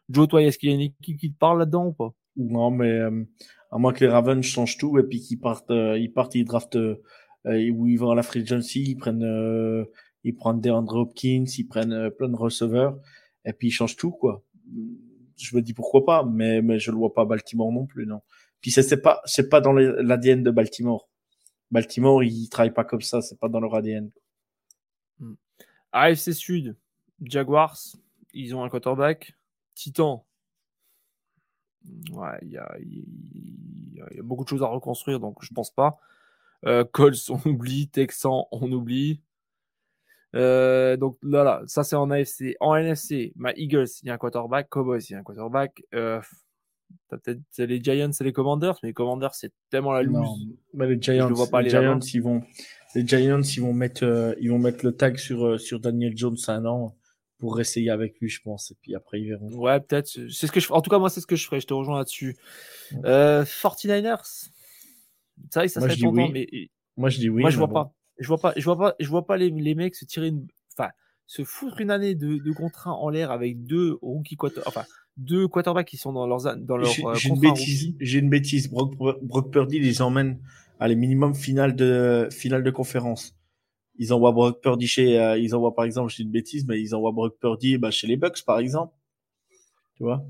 [0.08, 2.14] Joe, toi, est-ce qu'il y a une équipe qui te parle là-dedans ou pas?
[2.36, 3.00] Non, mais
[3.70, 6.76] à moins que les Ravens changent tout et puis qu'ils partent, ils partent, ils draftent
[6.76, 9.86] où ils vont à la free agency, ils prennent,
[10.24, 12.98] ils prennent DeAndre Hopkins, ils prennent plein de receveurs
[13.46, 14.44] et puis ils changent tout quoi.
[15.38, 18.20] Je me dis pourquoi pas, mais mais je le vois pas Baltimore non plus non.
[18.64, 21.06] Puis c'est pas c'est pas dans l'ADN de Baltimore.
[21.70, 24.10] Baltimore, ils travaillent pas comme ça, c'est pas dans leur ADN.
[25.18, 25.34] Hmm.
[25.92, 26.74] AFC Sud,
[27.20, 27.76] Jaguars,
[28.32, 29.34] ils ont un quarterback.
[29.74, 30.24] Titan,
[32.10, 35.98] ouais, il y a, beaucoup de choses à reconstruire, donc je pense pas.
[36.64, 37.90] Euh, Colts, on oublie.
[37.90, 39.20] Texans, on oublie.
[40.34, 42.56] Euh, donc là, là, ça c'est en AFC.
[42.60, 44.70] En NFC, ma Eagles, il y a un quarterback.
[44.70, 45.84] Cowboys, il y a un quarterback.
[45.92, 46.22] Euh,
[47.08, 50.46] T'as peut-être les Giants et les Commanders, mais les Commanders, c'est tellement la loose.
[50.74, 52.42] les Giants, vois pas les Giants, ils vont,
[52.94, 56.16] les Giants, ils vont mettre, euh, ils vont mettre le tag sur, euh, sur Daniel
[56.16, 56.96] Jones un an
[57.38, 58.70] pour essayer avec lui, je pense.
[58.70, 59.50] Et puis après, ils verront.
[59.50, 60.08] Ouais, peut-être.
[60.08, 61.60] C'est ce que je, en tout cas, moi, c'est ce que je ferais.
[61.60, 62.36] Je te rejoins là-dessus.
[63.04, 64.50] Euh, 49ers.
[65.50, 66.48] C'est vrai que ça serait longtemps, mais.
[66.96, 67.42] Moi, je dis oui.
[67.42, 67.92] Moi, je vois pas.
[68.18, 70.46] Je vois pas, je vois pas, je vois pas les, les mecs se tirer une,
[70.78, 70.90] enfin,
[71.26, 74.84] se foutre une année de, de contrat en l'air avec deux rookie quarter, enfin,
[75.16, 78.68] deux quarterbacks qui sont dans leurs dans leur j'ai, euh, une bêtise j'ai une bêtise.
[78.68, 80.40] Brock, Brock Purdy les emmène
[80.80, 83.36] à les minimum finale de finale de conférence.
[83.96, 86.94] Ils envoient Brock Purdy chez euh, ils envoient par exemple j'ai une bêtise mais ils
[86.94, 88.94] envoient Brock Purdy bah, chez les Bucks par exemple.
[89.96, 90.24] Tu vois?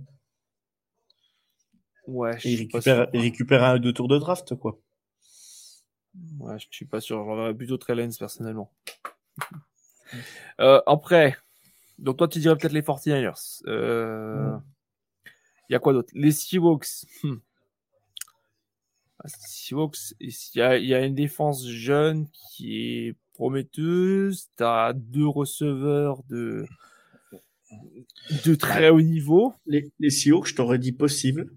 [2.06, 4.78] Ouais je ils récupèrent un ou deux tours de draft quoi.
[6.40, 7.24] Ouais je suis pas sûr.
[7.24, 8.70] J'enverrais plutôt Trellens personnellement.
[10.60, 11.36] Euh, après
[11.98, 13.62] donc toi tu dirais peut-être les 49ers.
[13.66, 14.56] Euh...
[15.68, 16.10] Il y a quoi d'autre?
[16.14, 17.06] Les Seahawks.
[17.22, 17.36] Hmm.
[19.18, 24.48] Ah, Seahawks, il y, a, il y, a, une défense jeune qui est prometteuse.
[24.56, 26.66] Tu as deux receveurs de,
[28.44, 29.54] de très haut niveau.
[29.66, 31.50] Les, les Seahawks, je t'aurais dit possible.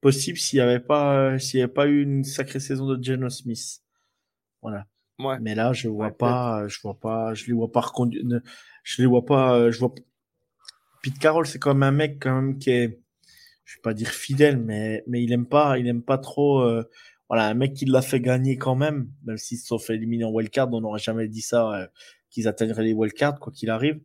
[0.00, 3.30] Possible s'il n'y avait pas, s'il y avait pas eu une sacrée saison de Geno
[3.30, 3.80] Smith.
[4.60, 4.86] Voilà.
[5.18, 5.38] Ouais.
[5.40, 8.24] Mais là, je vois pas, je vois pas, je les vois pas reconduire,
[8.82, 9.94] je les vois pas, je vois.
[11.02, 12.98] Pete Carroll, c'est quand même un mec quand même qui est,
[13.64, 16.60] je vais pas dire fidèle, mais mais il aime pas, il aime pas trop.
[16.60, 16.88] Euh,
[17.28, 20.24] voilà, un mec qui l'a fait gagner quand même, même s'ils se sont fait éliminer
[20.24, 21.86] en wildcard, on n'aurait jamais dit ça euh,
[22.30, 24.00] qu'ils atteindraient les wildcards quoi qu'il arrive.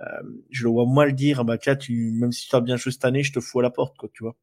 [0.00, 2.92] Euh, je le vois mal dire, bah tiens, tu, même si tu as bien joué
[2.92, 4.36] cette année, je te fous à la porte, quoi, tu vois.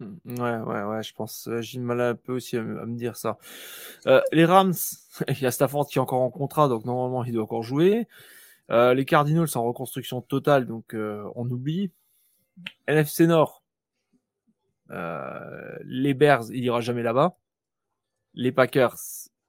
[0.00, 3.38] Mmh, ouais, ouais, ouais, je pense, j'ai mal un peu aussi à, me dire ça.
[4.32, 4.72] les Rams,
[5.28, 8.08] il y a Stafford qui est encore en contrat, donc normalement il doit encore jouer.
[8.70, 11.92] les Cardinals en reconstruction totale, donc on oublie.
[12.86, 13.62] NFC Nord,
[14.90, 17.36] euh, les Bears, il ira jamais là-bas.
[18.34, 18.96] Les Packers,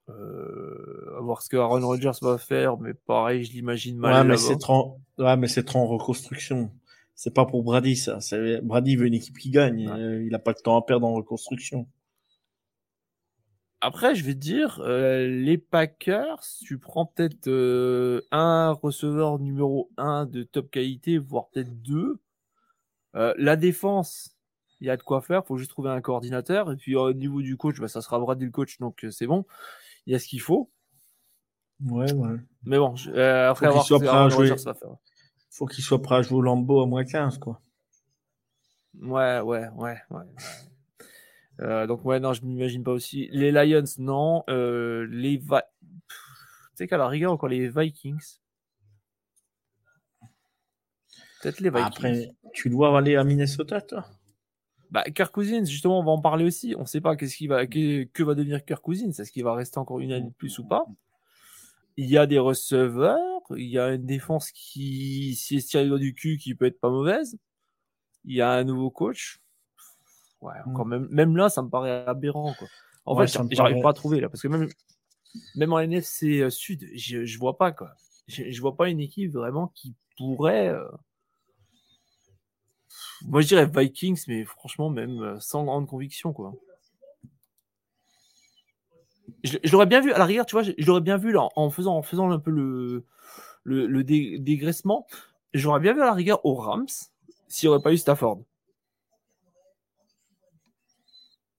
[0.09, 4.13] euh, à voir ce que Aaron Rodgers va faire, mais pareil, je l'imagine mal.
[4.13, 6.71] Ouais, mais c'est trop, ouais, mais c'est trop en reconstruction.
[7.15, 8.17] C'est pas pour Brady, ça.
[8.63, 9.87] Brady veut une équipe qui gagne.
[9.87, 11.87] Euh, il a pas de temps à perdre en reconstruction.
[13.79, 19.89] Après, je vais te dire, euh, les Packers, tu prends peut-être euh, un receveur numéro
[19.97, 22.19] un de top qualité, voire peut-être deux.
[23.15, 24.35] Euh, la défense,
[24.79, 25.45] il y a de quoi faire.
[25.45, 26.71] faut juste trouver un coordinateur.
[26.71, 29.27] Et puis au niveau du coach, bah, ça sera Brady le coach, donc euh, c'est
[29.27, 29.45] bon.
[30.05, 30.69] Il y a ce qu'il faut.
[31.85, 32.37] Ouais, ouais.
[32.63, 34.53] Mais bon, euh, après faut qu'il soit prêt à jouer.
[35.49, 37.61] Faut qu'il soit prêt à jouer au Lambeau à moins 15, quoi.
[38.99, 40.23] Ouais, ouais, ouais, ouais.
[41.61, 43.29] Euh, donc ouais, non, je m'imagine pas aussi.
[43.31, 44.43] Les Lions, non.
[44.49, 45.63] Euh, les Va...
[45.81, 45.87] Tu
[46.75, 48.39] sais qu'à la rigueur, encore les Vikings.
[51.41, 51.85] Peut-être les Vikings.
[51.85, 54.05] Après, tu dois aller à Minnesota, toi
[54.91, 56.75] bah, Kirk Cousins, justement, on va en parler aussi.
[56.77, 59.09] On ne sait pas qu'est-ce qui va, que, que, va devenir Kirk Cousins.
[59.09, 60.85] Est-ce qu'il va rester encore une année de plus ou pas?
[61.95, 65.81] Il y a des receveurs, il y a une défense qui, si elle se tire
[65.81, 67.37] les doigts du cul, qui peut être pas mauvaise.
[68.25, 69.41] Il y a un nouveau coach.
[70.41, 70.69] Ouais, mm.
[70.69, 72.67] encore même, même là, ça me paraît aberrant, quoi.
[73.05, 74.67] En fait, j'arrive pas à trouver, là, parce que même,
[75.55, 77.91] même en NFC Sud, je, je vois pas, quoi.
[78.27, 80.85] Je, je vois pas une équipe vraiment qui pourrait, euh,
[83.27, 86.53] moi, je dirais Vikings, mais franchement, même euh, sans grande conviction, quoi.
[89.43, 91.69] Je, l'aurais bien vu, à la rigueur, tu vois, je, l'aurais bien vu là, en
[91.69, 93.05] faisant, en faisant un peu le,
[93.63, 95.07] le, dégraissement.
[95.53, 96.87] J'aurais bien vu à la rigueur aux Rams
[97.47, 98.41] s'il n'y aurait pas eu Stafford.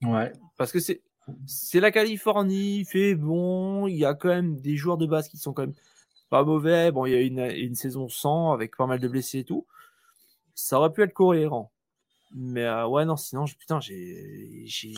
[0.02, 0.32] Ouais.
[0.56, 1.02] Parce que c'est,
[1.46, 5.28] c'est la Californie, il fait bon, il y a quand même des joueurs de base
[5.28, 5.74] qui sont quand même
[6.30, 6.92] pas mauvais.
[6.92, 9.66] Bon, il y a une, une saison sans avec pas mal de blessés et tout
[10.62, 11.72] ça aurait pu être cohérent.
[12.34, 14.94] Mais euh, ouais, non, sinon, putain, j'ai j'ai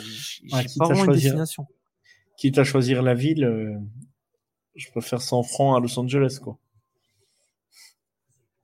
[0.52, 1.66] Ouais, pas vraiment une choisir- destination.
[2.36, 3.78] Quitte à choisir la ville, euh,
[4.76, 6.58] je préfère 100 francs à Los Angeles, quoi.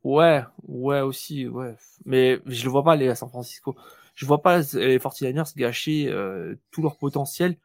[0.02, 1.76] Ouais, ouais aussi, ouais.
[2.04, 3.76] Mais je le vois pas aller à San Francisco.
[4.14, 7.56] Je vois pas les 49ers gâcher euh, tout leur potentiel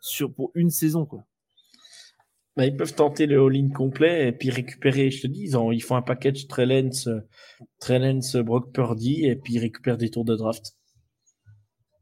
[0.00, 1.24] sur pour une saison, quoi.
[2.56, 5.72] Bah, ils peuvent tenter le all-in complet et puis récupérer, je te dis, ils, ont-
[5.72, 7.08] ils font un package Trellens,
[7.80, 10.76] Trellens, Brock Purdy et puis ils récupèrent des tours de draft.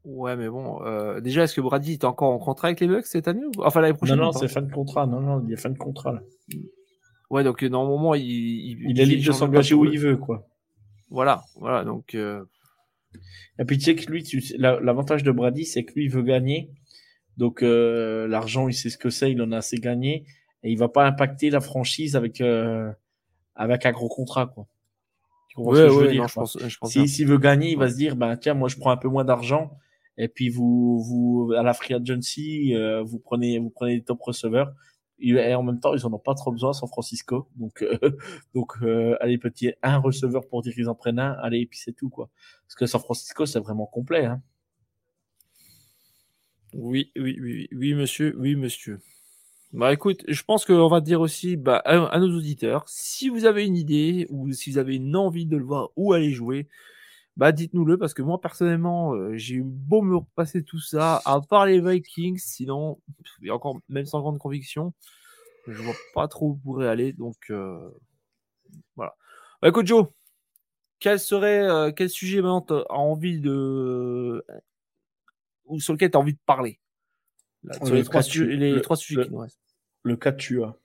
[0.05, 3.05] Ouais, mais bon, euh, déjà, est-ce que Brady est encore en contrat avec les Bucks
[3.05, 3.51] cette année ou...
[3.63, 5.07] Enfin, l'année Non, prochaine non, pas c'est fin de contrat.
[5.07, 6.11] Non, non, il y a fin de contrat.
[6.13, 6.21] Là.
[7.29, 10.47] Ouais, donc euh, normalement, il, il, Il est libre de s'engager où il veut, quoi.
[11.09, 12.43] Voilà, voilà, donc euh,
[13.59, 16.05] Et puis tu sais que lui, tu sais, la- l'avantage de Brady, c'est que lui,
[16.05, 16.69] il veut gagner.
[17.37, 20.25] Donc euh, l'argent, il sait ce que c'est, il en a assez gagné.
[20.63, 22.91] Et il va pas impacter la franchise avec, euh,
[23.55, 24.67] avec un gros contrat, quoi.
[25.49, 26.43] Tu comprends ce ouais, que je veux ouais, dire, non, je quoi.
[26.43, 27.07] pense, je pense Si-.
[27.07, 29.25] S'il veut gagner, il va se dire, ben tiens, moi je prends un peu moins
[29.25, 29.77] d'argent.
[30.17, 34.21] Et puis vous, vous à la free agency, euh, vous prenez, vous prenez des top
[34.21, 34.73] receveurs.
[35.19, 37.47] Et en même temps, ils en ont pas trop besoin, San Francisco.
[37.55, 37.97] Donc, euh,
[38.55, 41.33] donc, euh, allez petit, un receveur pour dire qu'ils en prennent un.
[41.41, 42.29] Allez, et puis c'est tout quoi.
[42.65, 44.25] Parce que San Francisco, c'est vraiment complet.
[44.25, 44.41] Hein.
[46.73, 48.99] Oui, oui, oui, oui, monsieur, oui, monsieur.
[49.73, 53.45] Bah écoute, je pense qu'on va dire aussi bah, à, à nos auditeurs, si vous
[53.45, 56.67] avez une idée ou si vous avez une envie de le voir où aller jouer,
[57.37, 61.41] bah dites-nous-le parce que moi personnellement, euh, j'ai eu beau me repasser tout ça, à
[61.41, 62.99] part les Vikings, sinon,
[63.43, 64.93] et encore même sans grande conviction,
[65.67, 67.89] je vois pas trop où pourrait aller, donc euh,
[68.95, 69.15] voilà.
[69.61, 70.07] Bah écoute Joe,
[70.99, 74.45] quel serait, euh, quel sujet maintenant t'as envie de,
[75.65, 76.79] ou sur lequel tu as envie de parler?
[77.63, 79.62] Là, sur Le les trois, sujets, tu- les le- trois sujets le- qui nous restent.
[80.03, 80.75] Le cas tu as.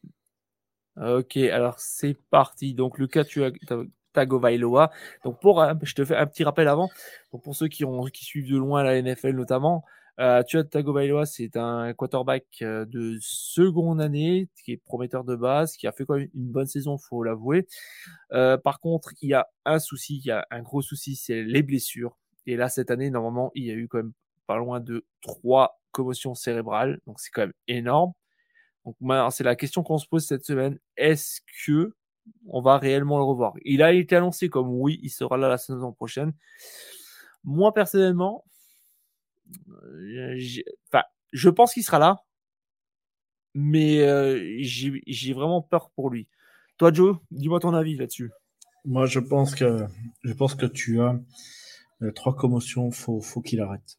[0.96, 2.74] Ok, alors c'est parti.
[2.74, 3.50] Donc le cas tu as
[4.12, 4.90] Tagovailoa.
[5.24, 6.88] Donc pour, je te fais un petit rappel avant.
[7.32, 9.84] Donc pour ceux qui ont qui suivent de loin la NFL notamment,
[10.20, 15.36] euh, tu as Tagovailoa, c'est un quarterback euh, de seconde année qui est prometteur de
[15.36, 17.66] base, qui a fait quand même une bonne saison, faut l'avouer.
[18.32, 21.44] Euh, par contre, il y a un souci, il y a un gros souci, c'est
[21.44, 22.18] les blessures.
[22.46, 24.12] Et là cette année, normalement, il y a eu quand même
[24.46, 28.12] pas loin de trois commotions cérébrales, donc c'est quand même énorme.
[29.30, 30.78] C'est la question qu'on se pose cette semaine.
[30.96, 31.94] Est-ce que
[32.46, 33.54] on va réellement le revoir?
[33.64, 36.32] Il a été annoncé comme oui, il sera là la saison prochaine.
[37.44, 38.44] Moi personnellement,
[40.10, 40.38] euh,
[41.32, 42.24] je pense qu'il sera là,
[43.54, 46.28] mais euh, j'ai vraiment peur pour lui.
[46.76, 48.30] Toi, Joe, dis-moi ton avis là-dessus.
[48.84, 49.84] Moi, je pense que
[50.22, 51.18] je pense que tu as
[52.02, 52.90] euh, trois commotions.
[52.90, 53.98] Faut faut qu'il arrête.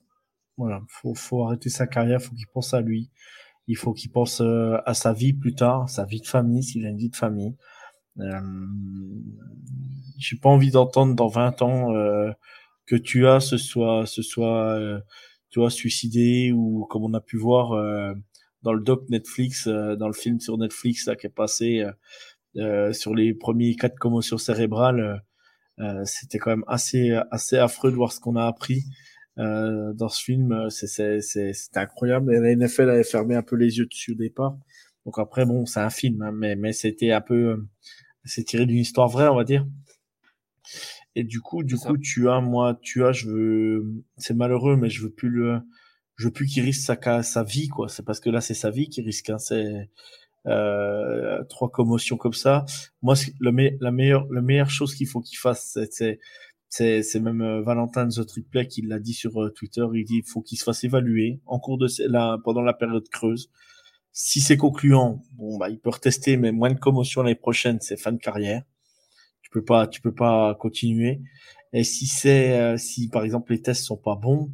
[0.57, 2.21] Voilà, faut faut arrêter sa carrière.
[2.21, 3.09] Faut qu'il pense à lui.
[3.69, 6.85] Il faut qu'il pense euh, à sa vie plus tard, sa vie de famille, s'il
[6.87, 7.55] a une vie de famille.
[8.19, 8.41] Euh,
[10.17, 12.31] J'ai pas envie d'entendre dans 20 ans euh,
[12.87, 14.99] que tu as ce soit ce soit euh,
[15.51, 17.69] tu vois suicidé ou comme on a pu voir
[18.63, 21.85] dans le doc Netflix, dans le film sur Netflix là qui est passé
[22.91, 25.23] sur les premiers cas de commotion cérébrale.
[26.05, 28.83] C'était quand même assez assez affreux de voir ce qu'on a appris
[29.39, 30.69] euh, dans ce film.
[30.69, 32.33] C'est c'est incroyable.
[32.33, 34.57] Et la NFL avait fermé un peu les yeux dessus au départ.
[35.05, 37.67] Donc après bon c'est un film, hein, mais mais c'était un peu euh,
[38.25, 39.65] c'est tiré d'une histoire vraie on va dire.
[41.15, 41.89] Et du coup, du ça.
[41.89, 43.83] coup, tu as, moi, tu as, je veux,
[44.17, 45.59] c'est malheureux, mais je veux plus le,
[46.17, 47.89] je veux plus qu'il risque sa, sa vie, quoi.
[47.89, 49.37] C'est parce que là, c'est sa vie qui risque, hein.
[49.39, 49.89] C'est,
[50.47, 52.65] euh, trois commotions comme ça.
[53.01, 56.19] Moi, le me- la meilleure, la meilleure chose qu'il faut qu'il fasse, c'est,
[56.69, 59.85] c'est, c'est, même euh, Valentin The Triplet qui l'a dit sur euh, Twitter.
[59.93, 63.51] Il dit, faut qu'il se fasse évaluer en cours de la, pendant la période creuse.
[64.11, 67.97] Si c'est concluant, bon, bah, il peut retester, mais moins de commotion l'année prochaine, c'est
[67.97, 68.63] fin de carrière
[69.41, 71.21] tu peux pas tu peux pas continuer
[71.73, 74.51] et si c'est euh, si par exemple les tests sont pas bons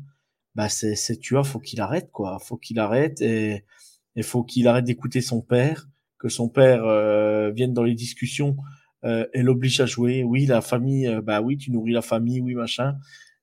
[0.55, 3.65] bah c'est c'est tu vois faut qu'il arrête quoi faut qu'il arrête et
[4.15, 6.83] il faut qu'il arrête d'écouter son père que son père
[7.51, 8.55] vienne dans les discussions
[9.05, 10.23] euh, et l'oblige à jouer.
[10.23, 12.95] Oui la famille euh, bah oui tu nourris la famille oui machin.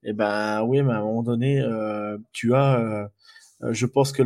[0.03, 3.09] Et ben oui mais à un moment donné euh, tu as
[3.71, 4.23] je pense que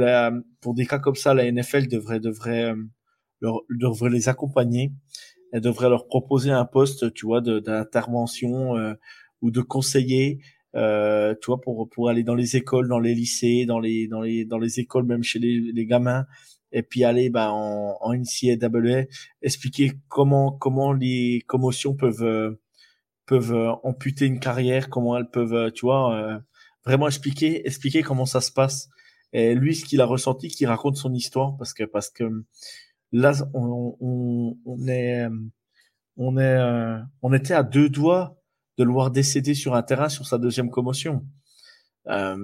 [0.61, 2.75] pour des cas comme ça la NFL devrait devrait
[3.43, 4.93] devrait les accompagner.
[5.53, 8.75] Elle devrait leur proposer un poste, tu vois, d'intervention
[9.43, 10.41] ou de conseiller,
[10.75, 14.47] tu vois, pour pour aller dans les écoles, dans les lycées, dans les dans les
[14.47, 16.25] dans les écoles, même chez les, les gamins,
[16.73, 19.05] et puis aller bah, en, en NCAA,
[19.43, 22.57] expliquer comment comment les commotions peuvent
[23.27, 26.39] peuvent euh, amputer une carrière, comment elles peuvent, euh, tu vois, euh,
[26.85, 28.89] vraiment expliquer expliquer comment ça se passe.
[29.33, 32.45] Et lui, ce qu'il a ressenti, qu'il raconte son histoire, parce que parce que
[33.13, 35.27] là, on, on, on est,
[36.17, 38.37] on est, euh, on était à deux doigts
[38.79, 41.27] de le voir décéder sur un terrain sur sa deuxième commotion.
[42.09, 42.37] Euh,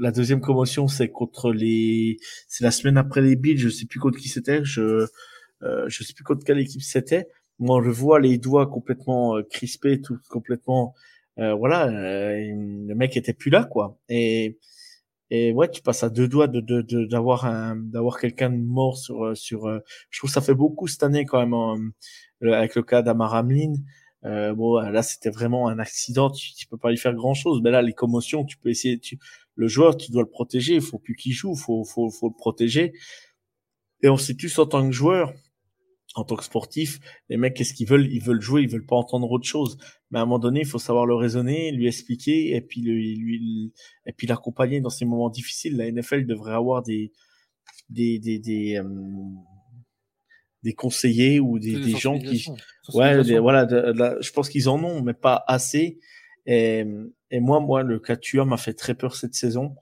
[0.00, 3.58] la deuxième commotion, c'est contre les, c'est la semaine après les Bills.
[3.58, 4.64] Je sais plus contre qui c'était.
[4.64, 5.06] Je,
[5.62, 7.28] euh, je sais plus contre quelle équipe c'était.
[7.58, 10.94] Moi, je vois les doigts complètement euh, crispés, tout complètement.
[11.38, 13.98] Euh, voilà, le mec était plus là, quoi.
[14.08, 14.58] Et
[15.30, 16.60] et ouais, tu passes à deux doigts de
[17.06, 19.68] d'avoir de, un d'avoir quelqu'un de mort sur sur.
[20.10, 21.92] je trouve que ça fait beaucoup cette année quand même
[22.42, 23.74] avec le cas d'Amaramlin.
[24.24, 26.30] Euh, bon, là, c'était vraiment un accident.
[26.30, 27.60] Tu, tu peux pas y faire grand chose.
[27.62, 28.98] Mais là, les commotions, tu peux essayer.
[28.98, 29.18] Tu,
[29.54, 30.74] le joueur, tu dois le protéger.
[30.74, 31.54] Il faut plus qu'il joue.
[31.54, 32.92] Faut, faut, faut le protéger.
[34.02, 35.32] Et on sait tous en tant que joueur,
[36.14, 38.10] en tant que sportif, les mecs, qu'est-ce qu'ils veulent?
[38.12, 38.62] Ils veulent jouer.
[38.62, 39.78] Ils veulent pas entendre autre chose.
[40.10, 43.16] Mais à un moment donné, il faut savoir le raisonner, lui expliquer, et puis lui,
[43.16, 43.72] lui
[44.06, 45.76] et puis l'accompagner dans ces moments difficiles.
[45.76, 47.12] La NFL devrait avoir des,
[47.90, 48.84] des, des, des euh,
[50.62, 52.46] des conseillers ou des, des gens qui
[52.94, 53.66] ouais voilà
[54.20, 55.98] je pense qu'ils en ont mais pas assez.
[56.46, 56.84] Et,
[57.30, 59.76] et moi moi le Catua m'a fait très peur cette saison.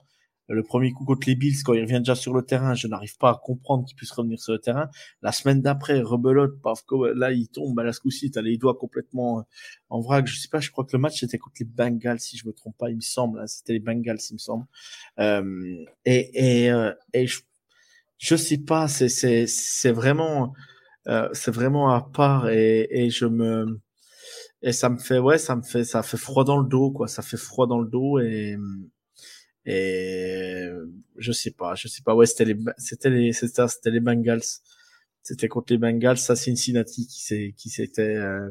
[0.49, 3.17] Le premier coup contre les Bills quand il revient déjà sur le terrain je n'arrive
[3.17, 4.89] pas à comprendre qu'il puisse revenir sur le terrain.
[5.21, 6.83] La semaine d'après rebelote paf
[7.15, 9.43] là il tombe à la coup-ci t'as les doigts complètement euh,
[9.89, 10.25] en vrac.
[10.27, 12.53] Je sais pas je crois que le match c'était contre les Bengals si je me
[12.53, 14.65] trompe pas il me semble hein, c'était les Bengals il me semble.
[15.19, 17.41] Euh, et et, euh, et je
[18.17, 20.53] je sais pas, c'est c'est c'est vraiment
[21.07, 23.79] euh, c'est vraiment à part et et je me
[24.61, 27.07] et ça me fait ouais ça me fait ça fait froid dans le dos quoi,
[27.07, 28.57] ça fait froid dans le dos et
[29.65, 30.67] et
[31.17, 32.15] je sais pas, je sais pas.
[32.15, 34.41] Ouais c'était les c'était les c'était c'était les Bengals,
[35.23, 38.49] c'était contre les Bengals, ça Cincinnati qui s'est qui s'était euh,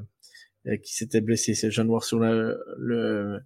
[0.82, 3.40] qui s'était blessé, c'est je viens de voir sur le, le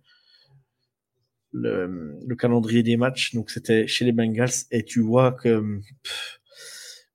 [1.53, 3.35] le, le, calendrier des matchs.
[3.35, 4.51] Donc c'était chez les Bengals.
[4.71, 5.81] Et tu vois que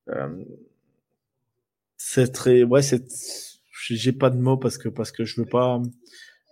[0.08, 0.44] euh,
[1.96, 3.04] c'est très ouais c'est
[3.88, 5.80] j'ai pas de mots parce que parce que je veux pas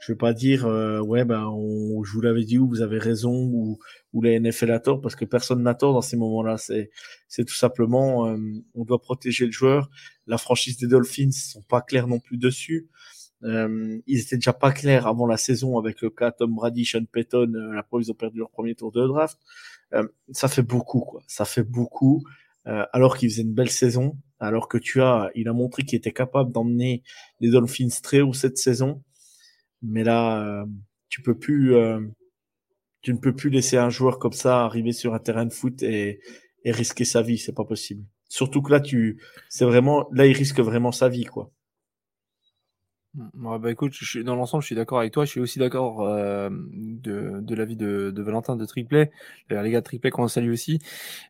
[0.01, 2.99] je veux pas dire euh, ouais ben on, je vous l'avais dit ou vous avez
[2.99, 3.79] raison ou
[4.13, 6.59] ou la NFL a tort parce que personne n'a tort dans ces moments-là.
[6.59, 6.91] C'est
[7.29, 8.37] c'est tout simplement euh,
[8.75, 9.91] on doit protéger le joueur.
[10.27, 12.89] La franchise des Dolphins sont pas clairs non plus dessus
[13.43, 17.05] euh, ils étaient déjà pas clairs avant la saison avec le cas Tom Brady, Sean
[17.05, 17.53] Payton.
[17.55, 19.39] Euh, preuve, ils ont perdu leur premier tour de draft.
[19.93, 21.23] Euh, ça fait beaucoup, quoi.
[21.27, 22.23] Ça fait beaucoup.
[22.67, 25.99] Euh, alors qu'il faisait une belle saison, alors que tu as, il a montré qu'il
[25.99, 27.03] était capable d'emmener
[27.41, 29.03] les Dolphins très haut cette saison.
[29.83, 30.65] Mais là, euh,
[31.11, 31.75] tu peux plus,
[33.03, 35.83] tu ne peux plus laisser un joueur comme ça arriver sur un terrain de foot
[35.83, 36.21] et,
[36.65, 37.37] et risquer sa vie.
[37.37, 38.05] C'est pas possible.
[38.29, 41.53] Surtout que là, tu, c'est vraiment, là, il risque vraiment sa vie, quoi.
[43.15, 45.25] Mmh, ouais, bah écoute, je suis, dans l'ensemble, je suis d'accord avec toi.
[45.25, 49.11] Je suis aussi d'accord euh, de, de l'avis de, de Valentin de Triplet.
[49.51, 50.81] les gars de Triplet qu'on salue aussi.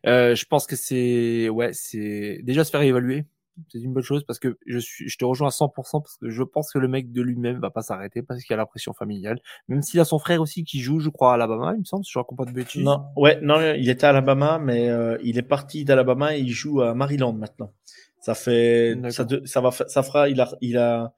[0.07, 3.25] Euh, je pense que c'est, ouais, c'est déjà se faire évaluer.
[3.69, 6.29] C'est une bonne chose parce que je suis, je te rejoins à 100% parce que
[6.29, 8.93] je pense que le mec de lui-même va pas s'arrêter parce qu'il a la pression
[8.93, 9.39] familiale.
[9.69, 12.03] Même s'il a son frère aussi qui joue, je crois, à Alabama, il me semble,
[12.03, 12.83] si je raconte pas de bêtises.
[12.83, 16.51] Non, ouais, non, il était à Alabama, mais euh, il est parti d'Alabama et il
[16.51, 17.71] joue à Maryland maintenant.
[18.19, 21.13] Ça fait, ça, ça va, ça fera, il a, il a,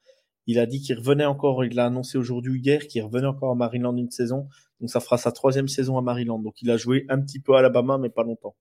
[0.47, 3.51] il a dit qu'il revenait encore, il l'a annoncé aujourd'hui ou hier, qu'il revenait encore
[3.51, 4.47] à Maryland une saison.
[4.79, 6.39] Donc ça fera sa troisième saison à Maryland.
[6.39, 8.55] Donc il a joué un petit peu à Alabama, mais pas longtemps.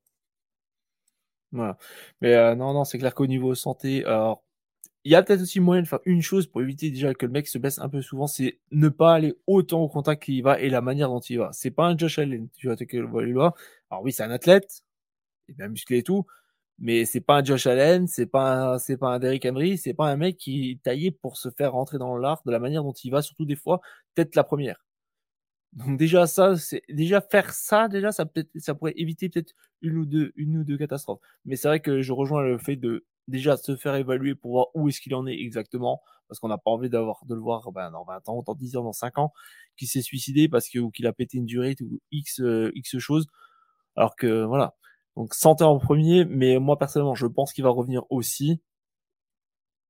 [1.53, 1.79] Voilà.
[2.21, 4.43] Mais euh, non, non, c'est clair qu'au niveau santé, alors
[5.05, 7.31] il y a peut-être aussi moyen de faire une chose pour éviter déjà que le
[7.33, 10.59] mec se baisse un peu souvent, c'est ne pas aller autant au contact qu'il va
[10.59, 11.51] et la manière dont il va.
[11.53, 14.83] C'est pas un Josh Allen, tu vois, que le Alors oui, c'est un athlète,
[15.49, 16.27] il est bien musclé et tout,
[16.79, 20.09] mais c'est pas un Josh Allen, c'est pas c'est pas un Derrick Henry, c'est pas
[20.09, 22.93] un mec qui est taillé pour se faire rentrer dans l'art de la manière dont
[22.93, 23.81] il va, surtout des fois,
[24.15, 24.85] peut-être la première.
[25.73, 29.99] Donc déjà ça, c'est déjà faire ça, déjà ça peut ça pourrait éviter peut-être une
[29.99, 31.21] ou deux une ou deux catastrophes.
[31.45, 34.67] Mais c'est vrai que je rejoins le fait de déjà se faire évaluer pour voir
[34.75, 37.73] où est-ce qu'il en est exactement, parce qu'on n'a pas envie d'avoir de le voir
[37.73, 39.33] ben, dans 20 ans, dans 10 ans, dans 5 ans,
[39.77, 42.99] qu'il s'est suicidé parce que ou qu'il a pété une durée ou x euh, x
[42.99, 43.27] choses.
[43.97, 44.75] Alors que voilà,
[45.17, 48.61] donc santé en premier, mais moi personnellement, je pense qu'il va revenir aussi.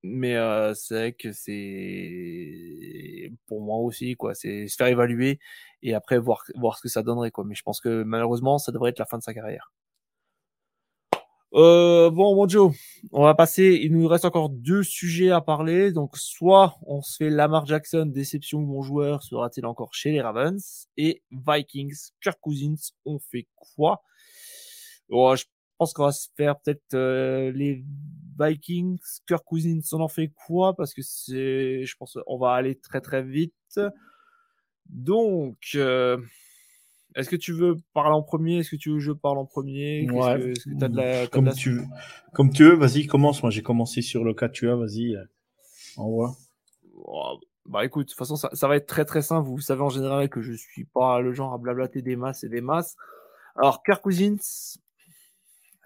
[0.03, 5.41] Mais euh, c'est vrai que c'est pour moi aussi quoi, c'est se faire évaluer
[5.83, 7.45] et après voir voir ce que ça donnerait quoi.
[7.45, 9.73] Mais je pense que malheureusement, ça devrait être la fin de sa carrière.
[11.55, 12.75] Euh, bon, bon Joe,
[13.13, 13.81] on va passer.
[13.83, 15.91] Il nous reste encore deux sujets à parler.
[15.91, 20.87] Donc, soit on se fait Lamar Jackson, déception mon joueur, sera-t-il encore chez les Ravens?
[20.97, 24.03] Et Vikings, Kirk Cousins, on fait quoi?
[25.11, 25.45] Je
[25.79, 27.85] pense qu'on va se faire peut-être euh, les
[28.39, 30.75] Vikings, Kirk Cousins, on en fait quoi?
[30.75, 33.55] Parce que c'est, je pense, on va aller très très vite.
[34.89, 36.19] Donc, euh,
[37.15, 38.59] est-ce que tu veux parler en premier?
[38.59, 40.09] Est-ce que tu veux que je parle en premier?
[40.11, 40.53] Ouais.
[41.31, 41.85] comme, tu veux.
[42.35, 43.43] comme tu veux, vas-y, commence.
[43.43, 45.17] Moi, j'ai commencé sur le cas tu as, vas-y,
[45.97, 46.37] envoie.
[46.95, 49.49] Oh, Bah écoute, de toute façon, ça, ça, va être très très simple.
[49.49, 52.49] Vous savez en général que je suis pas le genre à blablater des masses et
[52.49, 52.97] des masses.
[53.57, 54.37] Alors, Kirk Cousins,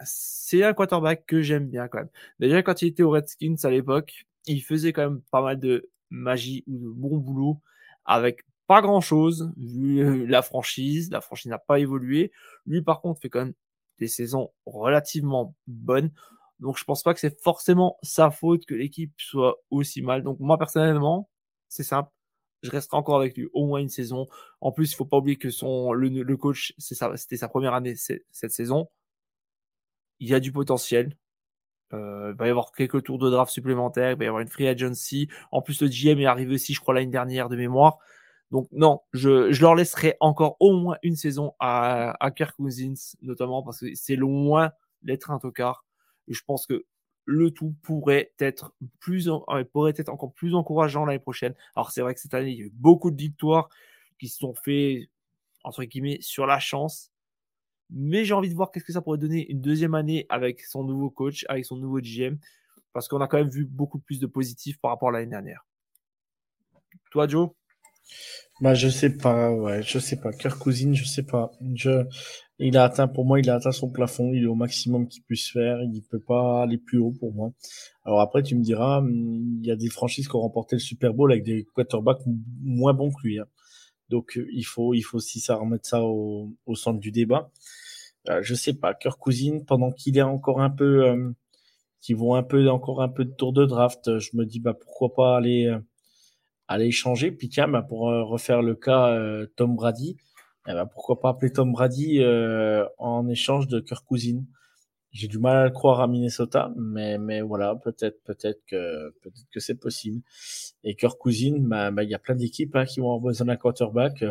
[0.04, 2.10] c'est un quarterback que j'aime bien quand même.
[2.38, 5.90] Déjà, quand il était au Redskins à l'époque, il faisait quand même pas mal de
[6.10, 7.60] magie ou de bon boulot
[8.04, 11.10] avec pas grand chose vu la franchise.
[11.10, 12.32] La franchise n'a pas évolué.
[12.66, 13.54] Lui, par contre, fait quand même
[13.98, 16.12] des saisons relativement bonnes.
[16.60, 20.22] Donc, je pense pas que c'est forcément sa faute que l'équipe soit aussi mal.
[20.22, 21.28] Donc, moi, personnellement,
[21.68, 22.10] c'est simple.
[22.62, 24.28] Je resterai encore avec lui au moins une saison.
[24.60, 27.96] En plus, il faut pas oublier que son, le, le coach, c'était sa première année
[27.96, 28.88] cette saison
[30.20, 31.16] il y a du potentiel.
[31.92, 34.48] Euh, il va y avoir quelques tours de draft supplémentaires, il va y avoir une
[34.48, 35.28] free agency.
[35.50, 37.98] En plus, le GM est arrivé aussi, je crois, l'année dernière de mémoire.
[38.50, 42.32] Donc non, je, leur laisserai encore au moins une saison à, à
[43.22, 45.84] notamment parce que c'est loin d'être un tocard.
[46.28, 46.84] Je pense que
[47.24, 51.54] le tout pourrait être plus, euh, pourrait être encore plus encourageant l'année prochaine.
[51.76, 53.68] Alors c'est vrai que cette année, il y a eu beaucoup de victoires
[54.18, 55.10] qui se sont fait
[55.62, 57.12] entre guillemets sur la chance.
[57.92, 60.84] Mais j'ai envie de voir qu'est-ce que ça pourrait donner une deuxième année avec son
[60.84, 62.36] nouveau coach, avec son nouveau GM,
[62.92, 65.66] parce qu'on a quand même vu beaucoup plus de positifs par rapport à l'année dernière.
[67.10, 67.50] Toi, Joe?
[68.60, 70.32] Bah, je sais pas, ouais, je sais pas.
[70.32, 71.50] Kirk Cousine, je sais pas.
[71.74, 72.04] Je,
[72.58, 74.32] il a atteint, pour moi, il a atteint son plafond.
[74.34, 75.80] Il est au maximum qu'il puisse faire.
[75.82, 77.52] Il peut pas aller plus haut pour moi.
[78.04, 81.14] Alors après, tu me diras, il y a des franchises qui ont remporté le Super
[81.14, 82.20] Bowl avec des quarterbacks
[82.62, 83.38] moins bons que lui.
[83.38, 83.46] Hein.
[84.10, 87.50] Donc, il faut, il faut aussi ça remettre ça au centre du débat.
[88.28, 91.30] Euh, je sais pas, Kirk Cousine, pendant qu'il est encore un peu, euh,
[92.00, 94.74] qui vont un peu, encore un peu de tour de draft, je me dis, bah,
[94.74, 95.78] pourquoi pas aller, euh,
[96.68, 97.32] aller changer.
[97.32, 99.16] Puis tiens, bah, pour refaire le cas
[99.56, 100.16] Tom Brady,
[100.68, 102.20] eh ben, pourquoi pas appeler Tom Brady
[102.98, 104.46] en échange de Kirk Cousine.
[105.12, 109.48] J'ai du mal à le croire à Minnesota, mais mais voilà, peut-être peut-être que peut-être
[109.52, 110.22] que c'est possible.
[110.84, 113.46] Et Kirk Cousine, bah, bah, il y a plein d'équipes hein, qui vont avoir besoin
[113.46, 114.24] d'un quarterback.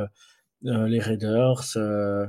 [0.61, 2.25] les Raiders, euh,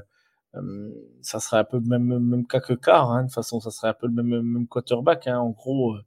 [1.23, 3.71] ça serait un peu le même, même cas que Carr, hein, de toute façon, ça
[3.71, 5.27] serait un peu le même, même quarterback.
[5.27, 6.03] Hein, en gros, euh,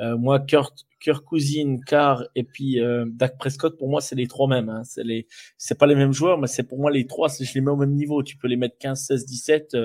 [0.00, 4.28] euh moi, Kurt, Kirk Cousin, Carr et puis euh, Dak Prescott, pour moi, c'est les
[4.28, 4.68] trois mêmes.
[4.68, 5.26] Hein, c'est les,
[5.58, 7.76] c'est pas les mêmes joueurs, mais c'est pour moi les trois, je les mets au
[7.76, 8.22] même niveau.
[8.22, 9.76] Tu peux les mettre 15, 16, 17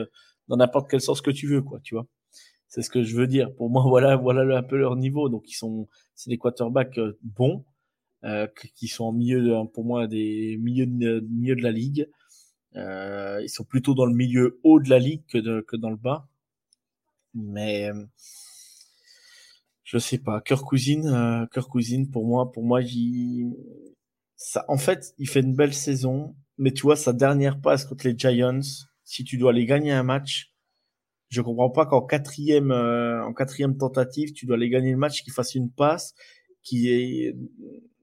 [0.47, 2.08] dans n'importe quel sens que tu veux, quoi, tu vois.
[2.68, 3.53] C'est ce que je veux dire.
[3.56, 5.30] Pour moi, voilà, voilà un peu leur niveau.
[5.30, 7.66] Donc, ils sont, c'est des quarterbacks bons,
[8.76, 12.08] qui sont en milieu, pour moi, des milieux de, milieu de la ligue.
[12.76, 16.28] Euh, ils sont plutôt dans le milieu haut de la ligue que, dans le bas.
[17.34, 17.89] Mais
[19.84, 20.41] je sais pas.
[20.41, 22.82] Cœur cousine, euh, cousine pour moi, pour moi,
[24.36, 28.07] ça, en fait, il fait une belle saison, mais tu vois sa dernière passe contre
[28.07, 28.59] les Giants.
[29.03, 30.53] Si tu dois aller gagner un match,
[31.30, 35.23] je comprends pas qu'en quatrième, euh, en quatrième tentative, tu dois aller gagner le match,
[35.23, 36.15] qu'il fasse une passe
[36.63, 37.36] qui est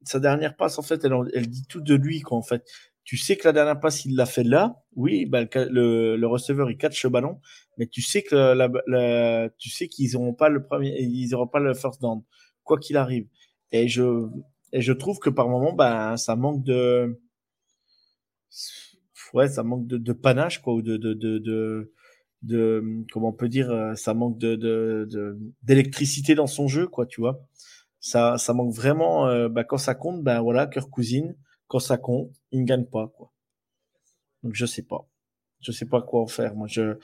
[0.05, 2.65] sa dernière passe en fait, elle, elle dit tout de lui quoi en fait
[3.05, 4.83] tu sais que la dernière passe, il l'a fait là.
[4.95, 7.41] Oui, ben, le, le, receveur, il catch le ballon,
[7.79, 11.49] mais tu sais que la, la, tu sais qu'ils n'auront pas le premier, ils n'auront
[11.49, 12.23] pas le first down,
[12.65, 13.27] quoi qu'il arrive.
[13.73, 14.29] Et je,
[14.73, 17.21] et je trouve que par moment, ben, ça manque de,
[19.35, 21.93] ouais, ça manque de, de panache, quoi, ou de, de, de, de,
[22.43, 27.21] de, comment on peut dire, ça manque de, de, d'électricité dans son jeu, quoi, tu
[27.21, 27.41] vois.
[28.01, 31.37] Ça, ça manque vraiment, euh, ben, quand ça compte, ben voilà, cœur cousine
[31.73, 33.33] quand ça compte, il ne gagne pas, quoi.
[34.43, 35.09] Donc, je sais pas.
[35.61, 36.55] Je sais pas quoi en faire.
[36.55, 36.99] Moi, je,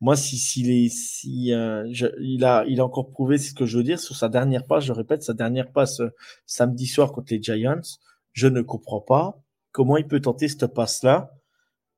[0.00, 1.84] moi, si, s'il est, si, euh,
[2.20, 4.68] il a, il a encore prouvé, c'est ce que je veux dire, sur sa dernière
[4.68, 6.10] passe, je répète, sa dernière passe euh,
[6.46, 7.80] samedi soir contre les Giants,
[8.30, 9.42] je ne comprends pas
[9.72, 11.32] comment il peut tenter cette passe-là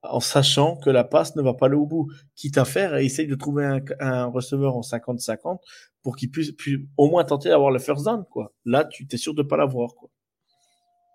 [0.02, 2.10] en sachant que la passe ne va pas aller au bout.
[2.34, 5.58] Quitte à faire, essaye de trouver un, receveur en 50-50
[6.02, 8.54] pour qu'il puisse, puisse, au moins tenter d'avoir le first down, quoi.
[8.64, 10.08] Là, tu t'es sûr de pas l'avoir, quoi.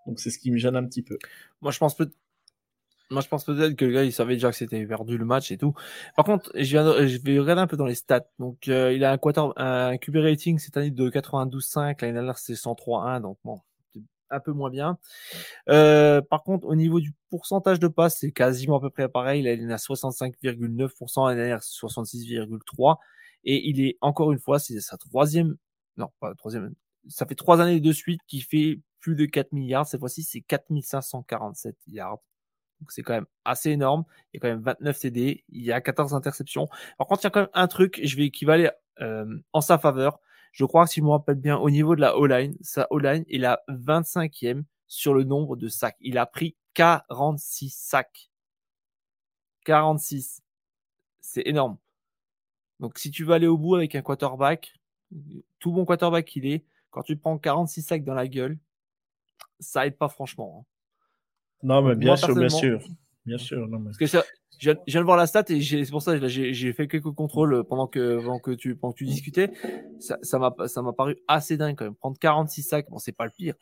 [0.06, 1.18] Donc c'est ce qui me gêne un petit peu.
[1.60, 2.10] Moi je pense peut
[3.12, 5.52] moi, je pense peut-être que le gars, il savait déjà que c'était perdu le match
[5.52, 5.74] et tout.
[6.16, 8.26] Par contre, je, viens je vais regarder un peu dans les stats.
[8.38, 12.00] Donc, euh, il a un, quarter, un QB rating cette année de 92.5.
[12.00, 13.20] L'année dernière, c'est 103.1.
[13.20, 13.60] Donc, bon,
[14.30, 14.98] un peu moins bien.
[15.68, 19.42] Euh, par contre, au niveau du pourcentage de passes, c'est quasiment à peu près pareil.
[19.42, 21.28] il est à 65,9%.
[21.28, 22.96] L'année dernière, 66,3%.
[23.44, 25.56] Et il est, encore une fois, c'est sa troisième,
[25.96, 26.72] non, pas la troisième,
[27.08, 29.86] ça fait trois années de suite qu'il fait plus de 4 milliards.
[29.86, 32.22] Cette fois-ci, c'est 4547 yards.
[32.80, 34.04] Donc c'est quand même assez énorme.
[34.32, 35.44] Il y a quand même 29 TD.
[35.50, 36.68] Il y a 14 interceptions.
[36.96, 39.26] Par contre, il y a quand même un truc, je vais qui va aller euh,
[39.52, 40.20] en sa faveur.
[40.52, 43.38] Je crois si je me rappelle bien, au niveau de la O-line, sa O-line est
[43.38, 45.96] la 25e sur le nombre de sacs.
[46.00, 48.30] Il a pris 46 sacs.
[49.64, 50.42] 46.
[51.20, 51.78] C'est énorme.
[52.80, 54.74] Donc si tu veux aller au bout avec un quarterback,
[55.58, 58.58] tout bon quarterback qu'il est, quand tu prends 46 sacs dans la gueule,
[59.62, 60.60] ça aide pas franchement.
[60.60, 60.66] Hein.
[61.62, 62.80] Non, mais bien sûr, bien sûr.
[63.24, 63.68] Bien sûr.
[63.68, 63.86] Non, mais...
[63.86, 64.24] Parce que ça,
[64.58, 67.64] je, viens de voir la stat et c'est pour ça que j'ai fait quelques contrôles
[67.64, 69.52] pendant que, pendant que, tu, pendant que tu discutais.
[70.00, 71.94] Ça m'a ça m'a paru assez dingue quand même.
[71.94, 73.54] Prendre 46 sacs, bon, c'est pas le pire,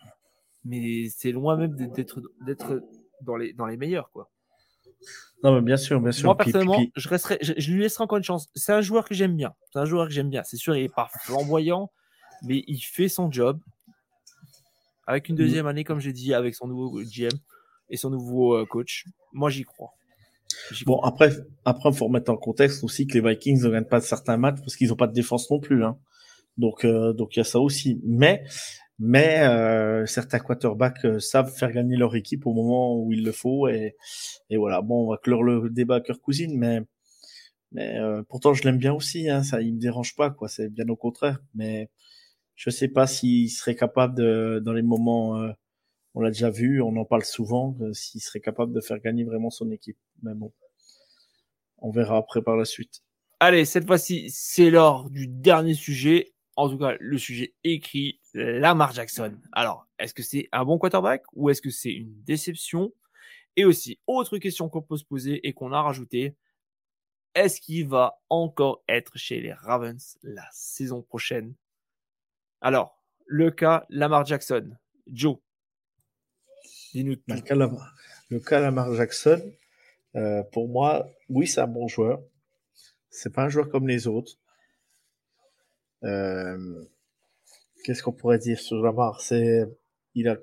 [0.65, 2.83] mais c'est loin même d'être d'être
[3.23, 4.11] dans les, dans les meilleurs.
[4.11, 4.31] quoi.
[5.43, 6.27] Non, mais bien sûr, bien sûr.
[6.27, 8.49] Moi, personnellement, Je, resterai, je, lui laisserai encore une chance.
[8.55, 9.55] C'est un joueur que j'aime bien.
[9.73, 10.43] C'est un joueur que j'aime bien.
[10.45, 11.91] C'est sûr, il est pas flamboyant,
[12.43, 13.59] mais il fait son job.
[15.11, 17.37] Avec une deuxième année, comme j'ai dit, avec son nouveau GM
[17.89, 19.07] et son nouveau euh, coach.
[19.33, 19.91] Moi, j'y crois.
[20.87, 21.33] Bon, après,
[21.65, 24.77] après, faut remettre en contexte aussi que les Vikings ne gagnent pas certains matchs parce
[24.77, 25.83] qu'ils n'ont pas de défense non plus.
[25.83, 25.99] Hein.
[26.59, 28.01] Donc, euh, donc il y a ça aussi.
[28.05, 28.45] Mais,
[29.01, 33.67] mais euh, certains quarterbacks savent faire gagner leur équipe au moment où il le faut.
[33.67, 33.97] Et,
[34.49, 34.81] et voilà.
[34.81, 36.83] Bon, on va clore le débat cœur cousine, mais,
[37.73, 37.99] mais
[38.29, 39.29] pourtant je l'aime bien aussi.
[39.29, 40.47] Hein, ça, il me dérange pas, quoi.
[40.47, 41.41] C'est bien au contraire.
[41.57, 41.91] Mais
[42.61, 45.51] je sais pas s'il serait capable de, dans les moments, euh,
[46.13, 49.25] on l'a déjà vu, on en parle souvent, euh, s'il serait capable de faire gagner
[49.25, 49.97] vraiment son équipe.
[50.23, 50.53] Mais bon,
[51.79, 53.01] on verra après par la suite.
[53.41, 56.35] Allez, cette fois-ci, c'est l'heure du dernier sujet.
[56.55, 59.39] En tout cas, le sujet écrit, Lamar Jackson.
[59.53, 62.93] Alors, est-ce que c'est un bon quarterback ou est-ce que c'est une déception?
[63.57, 66.37] Et aussi, autre question qu'on peut se poser et qu'on a rajouté,
[67.35, 71.55] est-ce qu'il va encore être chez les Ravens la saison prochaine?
[72.61, 74.77] Alors, le cas Lamar Jackson.
[75.07, 75.39] Joe.
[76.93, 77.95] Dis-nous le, cas Lamar,
[78.31, 79.41] le cas Lamar Jackson,
[80.17, 82.21] euh, pour moi, oui, c'est un bon joueur.
[83.11, 84.33] C'est pas un joueur comme les autres.
[86.05, 86.85] Euh,
[87.85, 89.21] qu'est-ce qu'on pourrait dire sur Lamar?
[89.21, 89.65] C'est,
[90.15, 90.37] il a,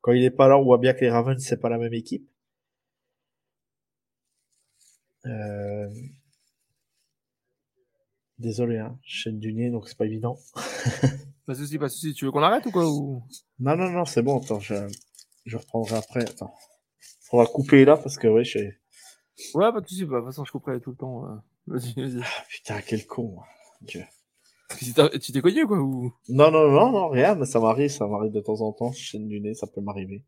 [0.00, 1.94] quand il est pas là, on voit bien que les Ravens c'est pas la même
[1.94, 2.28] équipe.
[5.26, 5.88] Euh,
[8.38, 10.38] désolé, hein, chaîne du nez, donc c'est pas évident.
[11.46, 12.14] Pas de soucis, pas de soucis.
[12.14, 13.22] Tu veux qu'on arrête ou quoi ou...
[13.60, 14.40] Non, non, non, c'est bon.
[14.40, 14.74] Attends, je,
[15.44, 16.22] je reprendrai après.
[16.28, 16.54] Attends.
[17.20, 18.58] Faudra couper là parce que, ouais, je
[19.54, 20.04] Ouais, pas de soucis.
[20.04, 21.24] Bah, de toute façon, je couperai tout le temps.
[21.26, 21.36] Euh.
[21.66, 22.20] Vas-y, vas-y.
[22.22, 23.38] Ah, putain, quel con.
[23.80, 24.04] Dieu.
[24.78, 26.12] Tu t'es connu quoi ou?
[26.28, 29.28] Non, non, non, non, rien, mais ça m'arrive, ça m'arrive de temps en temps, chaîne
[29.28, 30.24] du nez, ça peut m'arriver.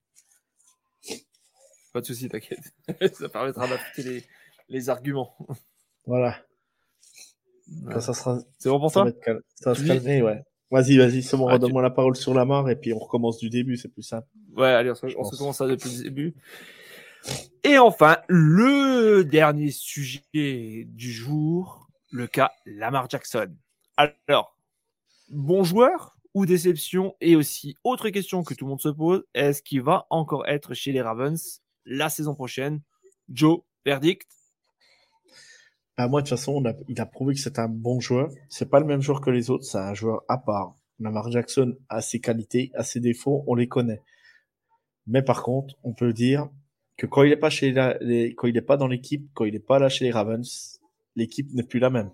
[1.93, 2.73] Pas de soucis, t'inquiète.
[3.15, 4.25] ça permettra d'appliquer les,
[4.69, 5.37] les arguments.
[6.07, 6.39] Voilà.
[8.01, 8.39] ça sera.
[8.59, 9.11] C'est bon pour toi?
[9.57, 10.43] Ça va se calmer, ouais.
[10.71, 13.39] Vas-y, vas-y, c'est bon, ah, redonne-moi la parole sur la mort et puis on recommence
[13.39, 14.29] du début, c'est plus simple.
[14.55, 16.35] Ouais, allez, on, se, commence ça depuis le début.
[17.65, 23.55] Et enfin, le dernier sujet du jour, le cas Lamar Jackson.
[23.97, 24.57] Alors,
[25.31, 27.17] bon joueur ou déception?
[27.21, 30.75] Et aussi, autre question que tout le monde se pose, est-ce qu'il va encore être
[30.75, 32.83] chez les Ravens la saison prochaine?
[33.31, 34.38] Joe, verdict?
[35.99, 38.31] Bah, moi, de toute façon, il a prouvé que c'est un bon joueur.
[38.49, 40.77] C'est pas le même joueur que les autres, c'est un joueur à part.
[41.01, 44.01] Lamar Jackson a ses qualités, a ses défauts, on les connaît.
[45.09, 46.49] Mais par contre, on peut dire
[46.97, 49.57] que quand il est pas chez les, quand il est pas dans l'équipe, quand il
[49.57, 50.81] est pas là chez les Ravens,
[51.17, 52.13] l'équipe n'est plus la même.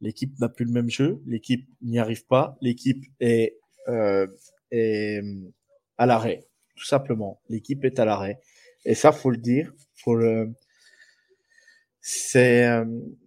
[0.00, 3.58] L'équipe n'a plus le même jeu, l'équipe n'y arrive pas, l'équipe est,
[3.88, 4.26] euh,
[4.70, 5.22] est
[5.98, 7.42] à l'arrêt, tout simplement.
[7.50, 8.40] L'équipe est à l'arrêt.
[8.86, 10.54] Et ça, faut le dire, faut le,
[12.00, 12.84] c'est euh,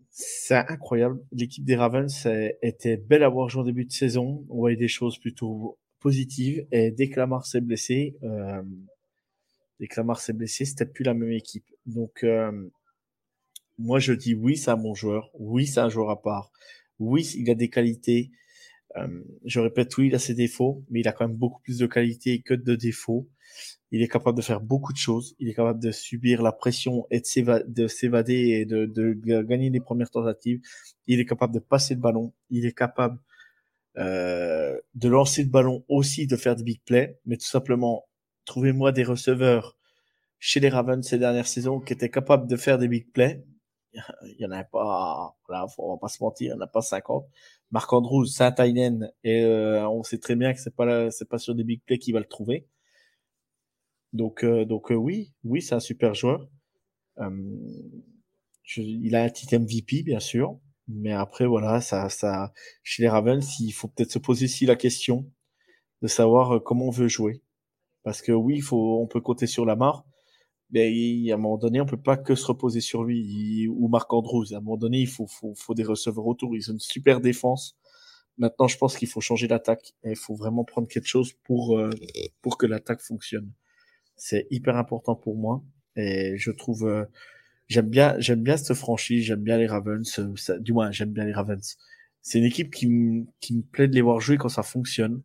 [0.09, 1.19] c'est incroyable.
[1.31, 2.27] L'équipe des Ravens
[2.61, 4.45] était belle à voir jouer en début de saison.
[4.49, 6.67] On voyait des choses plutôt positives.
[6.71, 8.61] Et dès que Lamar s'est blessé, euh,
[9.79, 11.65] dès que Lamar s'est blessé, c'était plus la même équipe.
[11.87, 12.69] Donc, euh,
[13.79, 15.31] moi, je dis oui, c'est un bon joueur.
[15.33, 16.51] Oui, c'est un joueur à part.
[16.99, 18.29] Oui, il a des qualités.
[18.97, 21.79] Euh, je répète, oui, il a ses défauts, mais il a quand même beaucoup plus
[21.79, 23.27] de qualités que de défauts.
[23.91, 25.35] Il est capable de faire beaucoup de choses.
[25.39, 30.09] Il est capable de subir la pression et de s'évader et de, gagner les premières
[30.09, 30.61] tentatives.
[31.07, 32.33] Il est capable de passer le ballon.
[32.49, 33.19] Il est capable
[33.97, 37.19] euh, de lancer le ballon aussi, de faire des big plays.
[37.25, 38.05] Mais tout simplement,
[38.45, 39.77] trouvez-moi des receveurs
[40.39, 43.45] chez les Ravens ces dernières saisons qui étaient capables de faire des big plays.
[43.93, 46.67] Il y en a pas, là, on va pas se mentir, il n'y en a
[46.67, 47.27] pas 50.
[47.71, 51.55] Marc Andrews, saint et euh, on sait très bien que c'est pas c'est pas sur
[51.55, 52.67] des big plays qu'il va le trouver.
[54.13, 56.47] Donc, euh, donc euh, oui, oui, c'est un super joueur.
[57.19, 57.29] Euh,
[58.63, 60.59] je, il a un titre MVP, bien sûr.
[60.87, 62.53] Mais après, voilà, ça, ça,
[62.83, 65.29] chez les Ravens, il faut peut-être se poser aussi la question
[66.01, 67.41] de savoir comment on veut jouer.
[68.03, 70.05] Parce que oui, faut, on peut compter sur Lamar,
[70.71, 74.11] mais à un moment donné, on peut pas que se reposer sur lui ou Marc
[74.13, 74.53] Andrews.
[74.53, 76.55] À un moment donné, il faut, faut, faut des receveurs autour.
[76.55, 77.77] Ils ont une super défense.
[78.37, 81.79] Maintenant, je pense qu'il faut changer l'attaque et il faut vraiment prendre quelque chose pour,
[82.41, 83.53] pour que l'attaque fonctionne.
[84.15, 85.63] C'est hyper important pour moi
[85.95, 87.05] et je trouve euh,
[87.67, 91.25] j'aime bien j'aime bien cette franchise, j'aime bien les Ravens, euh, du moins j'aime bien
[91.25, 91.77] les Ravens.
[92.23, 95.21] C'est une équipe qui, qui me plaît de les voir jouer quand ça fonctionne.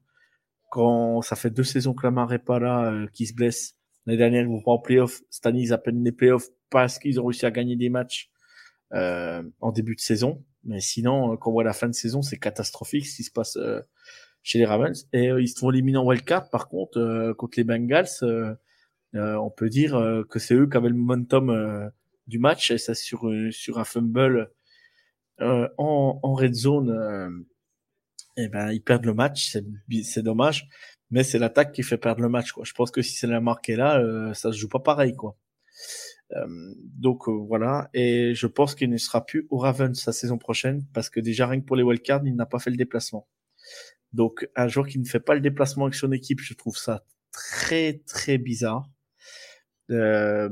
[0.71, 3.77] quand ça fait deux saisons que Lamar est pas là, euh, qui se blesse.
[4.07, 5.23] L'année dernière, ils vont pas en playoff.
[5.31, 8.31] Cette année, ils appellent les playoffs parce qu'ils ont réussi à gagner des matchs
[8.95, 10.45] euh, en début de saison.
[10.65, 13.31] Mais sinon, euh, quand on voit la fin de saison, c'est catastrophique ce qui se
[13.33, 13.59] passe
[14.43, 15.09] chez les Ravens.
[15.13, 16.51] Et ils se font éliminer en wildcard.
[16.51, 18.09] Par contre, contre les Bengals,
[19.19, 21.91] on peut dire que c'est eux qui avaient le momentum
[22.27, 22.71] du match.
[22.71, 24.51] Et ça sur, un fumble
[25.41, 27.45] en, red zone
[28.39, 29.57] eh ben ils perdent le match,
[30.03, 30.69] c'est dommage,
[31.11, 32.53] mais c'est l'attaque qui fait perdre le match.
[32.63, 35.15] Je pense que si c'est la marque est là, euh, ça se joue pas pareil
[35.15, 35.37] quoi.
[36.37, 36.47] Euh,
[36.77, 40.87] donc euh, voilà, et je pense qu'il ne sera plus au Ravens la saison prochaine
[40.93, 43.27] parce que déjà rien que pour les wildcards, il n'a pas fait le déplacement.
[44.13, 47.05] Donc un joueur qui ne fait pas le déplacement avec son équipe, je trouve ça
[47.33, 48.89] très très bizarre.
[49.91, 50.49] Euh,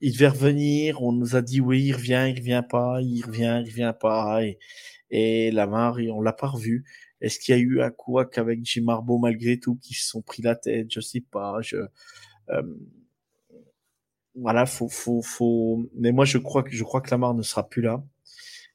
[0.00, 3.62] il devait revenir, on nous a dit oui, il revient, il revient pas, il revient,
[3.64, 4.58] il revient pas, et,
[5.10, 6.84] et Lamar, on l'a pas revu.
[7.20, 10.22] Est-ce qu'il y a eu un coup avec Jim Marbo malgré tout qui se sont
[10.22, 10.86] pris la tête?
[10.90, 11.60] Je sais pas.
[11.62, 11.76] Je,
[12.50, 12.62] euh,
[14.34, 15.88] voilà, faut, faut, faut.
[15.94, 18.04] Mais moi, je crois que je crois que Lamar ne sera plus là.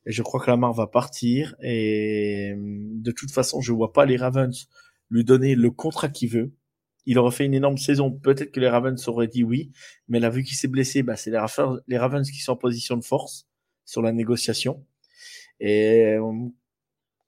[0.05, 1.55] Et je crois que Lamar va partir.
[1.61, 4.67] Et de toute façon, je vois pas les Ravens
[5.09, 6.53] lui donner le contrat qu'il veut.
[7.05, 8.11] Il aurait fait une énorme saison.
[8.11, 9.71] Peut-être que les Ravens auraient dit oui,
[10.07, 11.31] mais là, vu qu'il s'est blessé, bah, c'est
[11.87, 13.47] les Ravens qui sont en position de force
[13.85, 14.85] sur la négociation.
[15.59, 16.49] Et euh,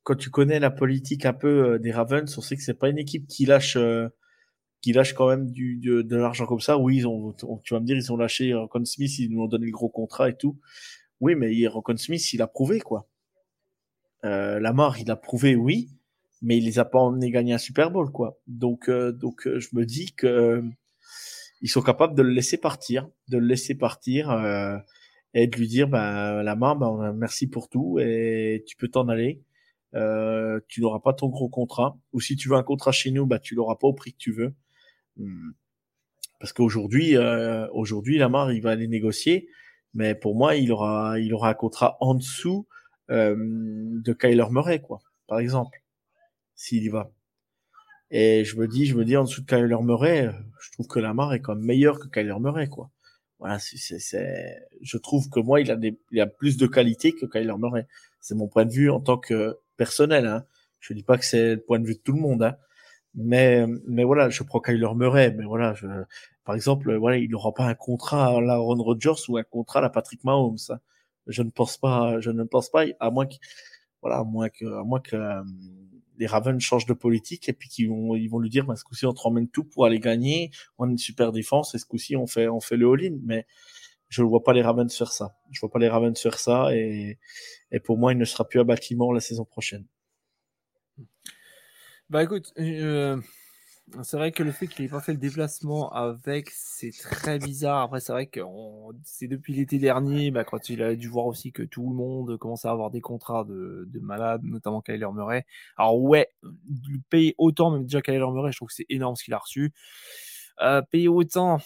[0.03, 2.89] quand tu connais la politique un peu euh, des Ravens, on sait que c'est pas
[2.89, 4.07] une équipe qui lâche euh,
[4.81, 6.77] qui lâche quand même du, de, l'argent comme ça.
[6.77, 9.47] Oui, ils ont, tu vas me dire, ils ont lâché Rocon Smith, ils nous ont
[9.47, 10.59] donné le gros contrat et tout.
[11.19, 13.09] Oui, mais Rocon Smith, il a prouvé quoi.
[14.25, 15.89] Euh, Lamar, il a prouvé, oui,
[16.41, 18.39] mais il les a pas emmenés gagner un Super Bowl quoi.
[18.47, 20.63] Donc, donc, je me dis que
[21.61, 24.31] ils sont capables de le laisser partir, de le laisser partir
[25.35, 29.07] et de lui dire bah la main bah, merci pour tout et tu peux t'en
[29.09, 29.43] aller
[29.93, 33.27] euh, tu n'auras pas ton gros contrat ou si tu veux un contrat chez nous
[33.27, 34.55] bah tu l'auras pas au prix que tu veux
[35.17, 35.51] hmm.
[36.39, 39.49] parce qu'aujourd'hui euh, aujourd'hui Lamar il va aller négocier
[39.93, 42.65] mais pour moi il aura il aura un contrat en dessous
[43.11, 45.83] euh, de Kyler Murray quoi par exemple
[46.55, 47.11] s'il y va
[48.11, 50.99] et je me dis je me dis en dessous de Kyler Murray je trouve que
[50.99, 52.91] Lamar est quand même meilleur que Kyler Murray quoi
[53.39, 57.25] voilà, c'est, je trouve que moi, il a, des, il a plus de qualité que
[57.25, 57.85] Kyler Murray.
[58.21, 60.25] C'est mon point de vue en tant que personnel.
[60.25, 60.45] Hein.
[60.79, 62.55] Je dis pas que c'est le point de vue de tout le monde, hein.
[63.13, 65.31] mais, mais voilà, je prends Kyler Murray.
[65.31, 65.87] Mais voilà, je,
[66.45, 69.79] par exemple, voilà, il n'aura pas un contrat à la Ron Rodgers ou un contrat
[69.79, 70.57] à la Patrick Mahomes.
[70.69, 70.79] Hein.
[71.27, 73.35] Je ne pense pas, je ne pense pas, à moins que,
[74.01, 75.17] voilà, à moins que, à moins que
[76.17, 78.83] les Ravens changent de politique et puis qu'ils vont, ils vont lui dire, bah, ce
[78.83, 82.15] coup-ci, on te tout pour aller gagner, on a une super défense et ce coup-ci,
[82.15, 83.17] on fait, on fait le all-in.
[83.23, 83.45] Mais
[84.09, 85.35] je ne vois pas les Ravens faire ça.
[85.51, 87.19] Je vois pas les Ravens faire ça et,
[87.71, 89.85] et pour moi, il ne sera plus à bâtiment la saison prochaine.
[92.09, 93.19] Bah écoute, euh,
[94.03, 97.81] c'est vrai que le fait qu'il n'ait pas fait le déplacement avec, c'est très bizarre.
[97.81, 98.39] Après, c'est vrai que
[99.03, 102.37] c'est depuis l'été dernier, bah, quand il a dû voir aussi que tout le monde
[102.37, 105.45] commençait à avoir des contrats de, de malades, notamment Kyler Murray.
[105.77, 106.29] Alors ouais,
[106.87, 109.37] lui payer autant, même déjà Kyler Murray, je trouve que c'est énorme ce qu'il a
[109.37, 109.71] reçu.
[110.61, 111.59] Euh, payer autant,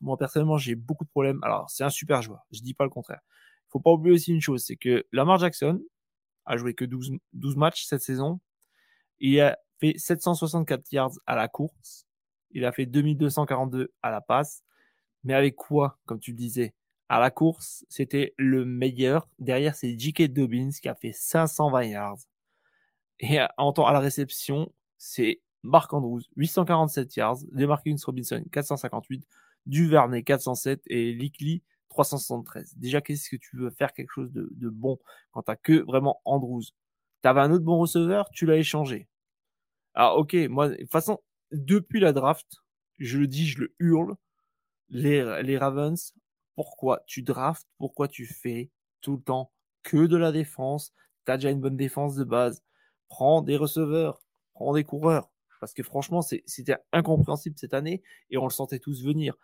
[0.00, 1.38] moi personnellement, j'ai beaucoup de problèmes.
[1.44, 3.20] Alors, c'est un super joueur, je dis pas le contraire.
[3.68, 5.80] Faut pas oublier aussi une chose, c'est que Lamar Jackson
[6.44, 8.40] a joué que 12, 12 matchs cette saison.
[9.20, 12.06] Il a fait 764 yards à la course.
[12.52, 14.62] Il a fait 2242 à la passe.
[15.24, 16.74] Mais avec quoi, comme tu le disais
[17.08, 19.28] À la course, c'était le meilleur.
[19.38, 20.32] Derrière, c'est J.K.
[20.32, 22.18] Dobbins qui a fait 520 yards.
[23.20, 27.38] Et en temps à la réception, c'est Mark Andrews, 847 yards.
[27.52, 29.26] Demarcus Robinson, 458.
[29.66, 30.82] Duvernay, 407.
[30.86, 32.74] Et Likely, 373.
[32.76, 34.98] Déjà, qu'est-ce que tu veux faire quelque chose de, de bon
[35.32, 36.62] quand t'as que vraiment Andrews?
[37.22, 39.08] T'avais un autre bon receveur, tu l'as échangé.
[39.96, 41.20] Alors, ok, moi, de toute façon,
[41.52, 42.46] depuis la draft,
[42.98, 44.16] je le dis, je le hurle,
[44.90, 46.14] les, les Ravens,
[46.54, 48.70] pourquoi tu draftes, pourquoi tu fais
[49.00, 50.92] tout le temps que de la défense,
[51.24, 52.62] t'as déjà une bonne défense de base,
[53.08, 54.22] prends des receveurs,
[54.54, 55.30] prends des coureurs,
[55.60, 59.34] parce que franchement, c'était incompréhensible cette année et on le sentait tous venir.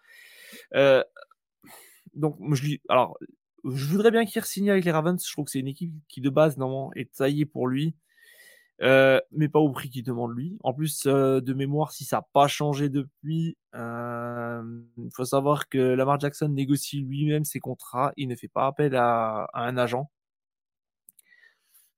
[0.75, 1.05] Euh,
[2.15, 3.19] donc, je alors,
[3.65, 5.25] je voudrais bien qu'il re-signe avec les Ravens.
[5.25, 7.95] Je trouve que c'est une équipe qui de base normalement est taillée pour lui.
[8.83, 10.59] Euh, mais pas au prix qu'il demande lui.
[10.65, 14.63] En plus, euh, de mémoire, si ça n'a pas changé depuis, euh,
[14.99, 18.13] il faut savoir que Lamar Jackson négocie lui-même ses contrats.
[18.17, 20.11] Il ne fait pas appel à, un agent.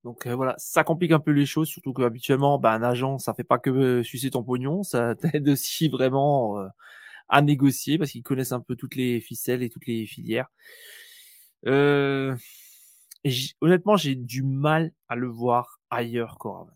[0.05, 3.43] Donc voilà, ça complique un peu les choses, surtout qu'habituellement, bah, un agent, ça fait
[3.43, 6.59] pas que sucer ton pognon, ça t'aide aussi vraiment
[7.31, 10.49] à négocier parce qu'ils connaissent un peu toutes les ficelles et toutes les filières.
[13.61, 16.69] Honnêtement, j'ai du mal à le voir ailleurs qu'au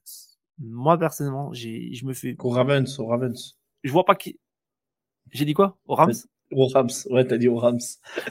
[0.59, 2.37] Moi, personnellement, j'ai, je me fais.
[2.39, 3.59] Au Ravens, au Ravens.
[3.85, 4.39] Je vois pas qui.
[5.31, 5.79] J'ai dit quoi?
[5.87, 6.13] Au Rams?
[6.51, 7.79] Au Rams, ouais, t'as dit au Rams.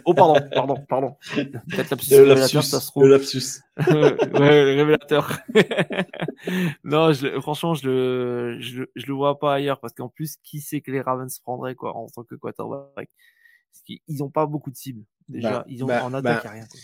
[0.06, 1.16] Oh, pardon, pardon, pardon.
[1.36, 2.10] Peut-être lapsus.
[2.18, 3.04] Le lapsus, ça se trouve.
[3.06, 3.62] Le lapsus.
[3.78, 5.38] ouais, révélateur.
[6.84, 10.62] non, je, franchement, je le, je, je, le vois pas ailleurs parce qu'en plus, qui
[10.62, 12.90] sait que les Ravens prendraient, quoi, en tant que quarterback?
[12.96, 15.04] Parce qu'ils ont pas beaucoup de cibles.
[15.30, 16.66] Déjà, bah, ils ont, bah, en attaque, bah, rien.
[16.66, 16.80] Quoi.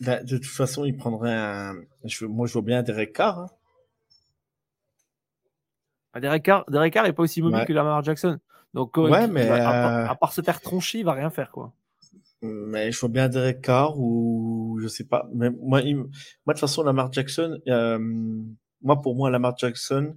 [0.00, 1.74] Bah, de toute façon, ils prendraient un.
[2.04, 3.38] Je, moi, je vois bien Derek Carr.
[3.38, 3.50] Hein.
[6.12, 8.38] Ah, Derek Carr, Derek Carr est pas aussi mobile que Lamar Jackson.
[8.74, 11.72] Donc, ouais, mais à, part, se faire troncher, il va rien faire, quoi.
[12.42, 15.28] Mais je vois bien Derek Carr ou je sais pas.
[15.34, 16.10] Mais moi, moi de
[16.46, 17.98] toute façon, Lamar Jackson, euh,
[18.82, 20.16] moi, pour moi, Lamar Jackson,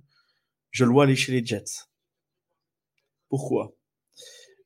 [0.69, 1.87] je le vois aller chez les Jets.
[3.29, 3.73] Pourquoi?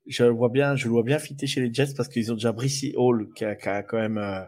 [0.06, 2.36] Je le vois bien, je le vois bien fitter chez les Jets parce qu'ils ont
[2.36, 4.44] déjà Brissy Hall qui a, qui a quand même euh,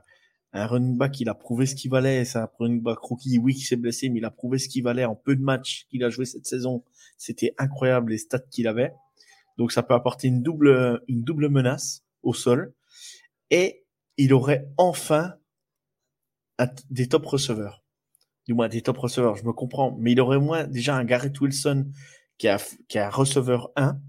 [0.57, 2.25] un running back, il a prouvé ce qu'il valait.
[2.25, 4.83] C'est un running back rookie, oui, qui s'est blessé, mais il a prouvé ce qu'il
[4.83, 6.83] valait en peu de matchs qu'il a joué cette saison.
[7.17, 8.93] C'était incroyable les stats qu'il avait.
[9.57, 12.73] Donc ça peut apporter une double, une double menace au sol.
[13.49, 13.85] Et
[14.17, 15.35] il aurait enfin
[16.89, 17.83] des top receveurs.
[18.45, 19.95] Du moins des top receveurs, je me comprends.
[19.99, 21.87] Mais il aurait moins déjà un Garrett Wilson
[22.37, 23.99] qui a, qui a un receveur 1.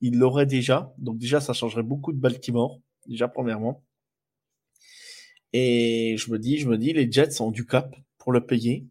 [0.00, 0.92] Il l'aurait déjà.
[0.98, 2.80] Donc déjà, ça changerait beaucoup de Baltimore.
[3.06, 3.84] Déjà, premièrement.
[5.52, 8.86] Et je me dis, je me dis, les Jets ont du cap pour le payer.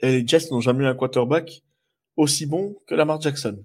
[0.00, 1.62] Et les Jets n'ont jamais eu un quarterback
[2.16, 3.64] aussi bon que Lamar Jackson.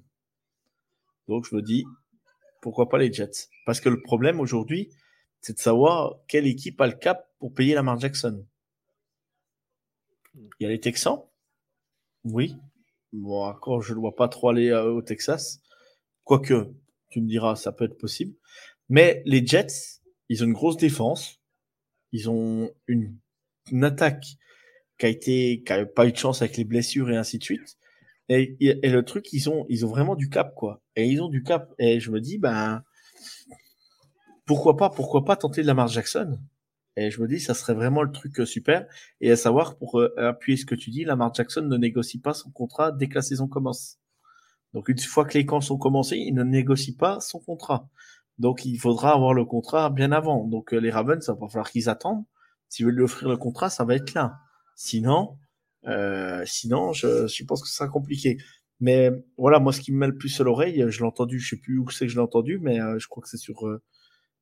[1.28, 1.86] Donc je me dis,
[2.62, 3.50] pourquoi pas les Jets?
[3.66, 4.90] Parce que le problème aujourd'hui,
[5.42, 8.46] c'est de savoir quelle équipe a le cap pour payer Lamar Jackson.
[10.34, 11.24] Il y a les Texans,
[12.26, 12.56] oui.
[13.14, 15.62] Bon, encore, je ne vois pas trop aller euh, au Texas.
[16.24, 16.72] Quoique,
[17.10, 18.34] tu me diras, ça peut être possible.
[18.90, 21.40] Mais les Jets, ils ont une grosse défense.
[22.16, 23.18] Ils ont une,
[23.84, 24.26] attaque
[24.98, 27.44] qui a été, qui a pas eu de chance avec les blessures et ainsi de
[27.44, 27.78] suite.
[28.30, 30.82] Et, le truc, ils ont, ils ont vraiment du cap, quoi.
[30.96, 31.74] Et ils ont du cap.
[31.78, 32.84] Et je me dis, ben,
[34.46, 36.40] pourquoi pas, pourquoi pas tenter de Lamar Jackson?
[36.96, 38.88] Et je me dis, ça serait vraiment le truc euh, super.
[39.20, 42.34] Et à savoir, pour euh, appuyer ce que tu dis, Lamar Jackson ne négocie pas
[42.34, 44.00] son contrat dès que la saison commence.
[44.74, 47.90] Donc une fois que les camps sont commencés, il ne négocie pas son contrat.
[48.38, 50.46] Donc il faudra avoir le contrat bien avant.
[50.46, 52.26] Donc euh, les Ravens, ça va falloir qu'ils attendent.
[52.70, 54.40] S'ils veulent lui offrir le contrat, ça va être là.
[54.76, 55.38] Sinon,
[55.88, 58.38] euh, sinon, je, je pense que ça sera compliqué.
[58.80, 61.50] Mais voilà, moi, ce qui me met le plus à l'oreille, je l'ai entendu, je
[61.50, 63.68] sais plus où c'est que je l'ai entendu, mais euh, je crois que c'est sur.
[63.68, 63.82] Euh,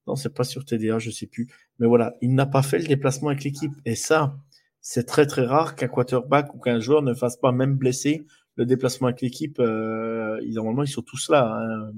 [0.07, 1.47] non, c'est pas sur TDA, je sais plus.
[1.79, 3.71] Mais voilà, il n'a pas fait le déplacement avec l'équipe.
[3.85, 4.35] Et ça,
[4.81, 8.25] c'est très très rare qu'un quarterback ou qu'un joueur ne fasse pas, même blessé,
[8.55, 9.59] le déplacement avec l'équipe.
[9.59, 11.55] Euh, normalement, ils sont tous là.
[11.57, 11.91] Hein.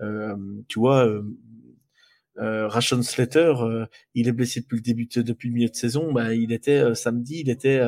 [0.00, 0.36] Euh,
[0.68, 1.22] tu vois, euh,
[2.38, 6.12] euh, Rashon Slater, euh, il est blessé depuis le début, depuis le milieu de saison.
[6.12, 7.80] Bah, il était samedi, il était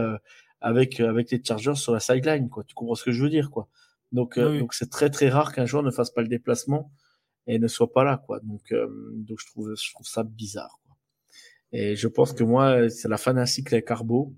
[0.61, 2.48] avec avec les Chargers sur la sideline.
[2.48, 3.68] Quoi, tu comprends ce que je veux dire, quoi.
[4.12, 6.90] Donc donc c'est très très rare qu'un joueur ne fasse pas le déplacement
[7.46, 8.40] et ne soit pas là, quoi.
[8.40, 10.80] Donc donc je trouve je trouve ça bizarre.
[10.86, 10.96] Quoi.
[11.72, 14.34] Et je pense que moi, c'est la fin d'un cycle avec Arbo.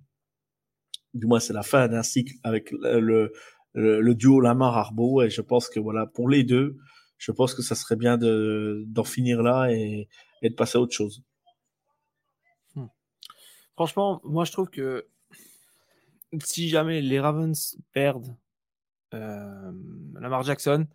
[1.14, 3.32] Du moins, c'est la fin d'un cycle avec le,
[3.74, 5.22] le, le duo Lamar Arbo.
[5.22, 6.76] Et je pense que voilà, pour les deux,
[7.20, 10.08] je pense que ça serait bien de d'en finir là et,
[10.42, 11.22] et, de passer à autre chose.
[12.74, 12.86] Hmm.
[13.74, 15.06] Franchement, moi je trouve que
[16.42, 18.34] si jamais les Ravens perdent
[19.12, 19.72] euh,
[20.14, 20.86] Lamar Jackson,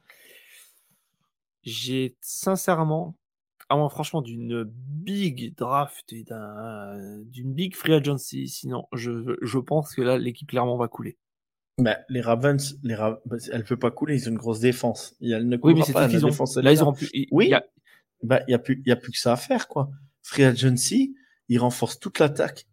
[1.61, 3.15] j'ai sincèrement,
[3.69, 6.25] à moins franchement d'une big draft et
[7.25, 11.19] d'une big free agency, sinon je, je pense que là l'équipe clairement va couler.
[11.77, 13.19] Bah, les Ravens, les Ra...
[13.25, 15.15] Bah, elle peut pas couler, ils ont une grosse défense.
[15.21, 16.55] Elle ne oui, mais pas, la défense.
[16.57, 17.09] Là, ils auront plus.
[17.31, 17.51] Oui.
[17.51, 17.59] Il
[18.23, 19.89] Bah, y a plus, il y a plus que ça à faire, quoi.
[20.23, 21.15] Free agency,
[21.49, 22.65] ils renforcent toute l'attaque.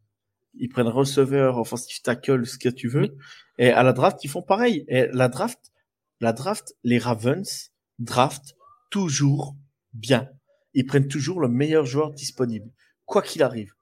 [0.54, 3.16] Ils prennent receveur, offensive tackle, ce que tu veux.
[3.58, 4.84] Et à la draft, ils font pareil.
[4.86, 5.72] Et la draft,
[6.20, 8.54] la draft, les Ravens draft
[8.90, 9.56] toujours
[9.94, 10.28] bien.
[10.74, 12.70] Ils prennent toujours le meilleur joueur disponible,
[13.04, 13.72] quoi qu'il arrive.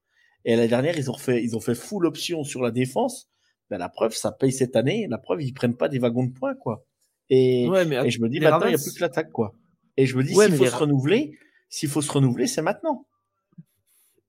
[0.44, 3.28] Et la dernière, ils ont fait, ils ont fait full option sur la défense
[3.70, 5.06] ben, la preuve, ça paye cette année.
[5.08, 6.84] La preuve, ils prennent pas des wagons de points, quoi.
[7.28, 9.54] Et, et je me dis, maintenant, il n'y a plus que l'attaque, quoi.
[9.96, 13.06] Et je me dis, s'il faut se renouveler, s'il faut se renouveler, c'est maintenant.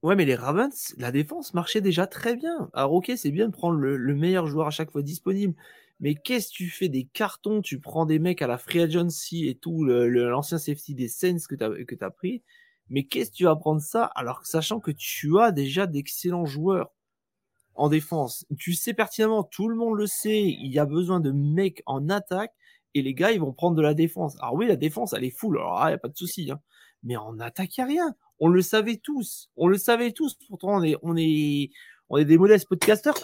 [0.02, 2.70] Ouais, mais les Ravens, la défense marchait déjà très bien.
[2.72, 5.54] Alors, ok, c'est bien de prendre le, meilleur joueur à chaque fois disponible.
[6.00, 7.62] Mais qu'est-ce que tu fais des cartons?
[7.62, 11.54] Tu prends des mecs à la free agency et tout, l'ancien safety des Saints que
[11.94, 12.42] tu as pris.
[12.90, 16.46] Mais qu'est-ce que tu vas prendre ça alors que sachant que tu as déjà d'excellents
[16.46, 16.92] joueurs?
[17.74, 18.46] En défense.
[18.58, 22.08] Tu sais pertinemment, tout le monde le sait, il y a besoin de mecs en
[22.08, 22.52] attaque
[22.94, 24.36] et les gars, ils vont prendre de la défense.
[24.40, 26.50] Alors oui, la défense, elle est full, alors il n'y a pas de souci.
[26.50, 26.60] Hein.
[27.02, 28.14] Mais en attaque, il n'y a rien.
[28.38, 29.50] On le savait tous.
[29.56, 30.36] On le savait tous.
[30.48, 31.70] Pourtant, on est, on est,
[32.10, 33.14] on est des modestes podcasters.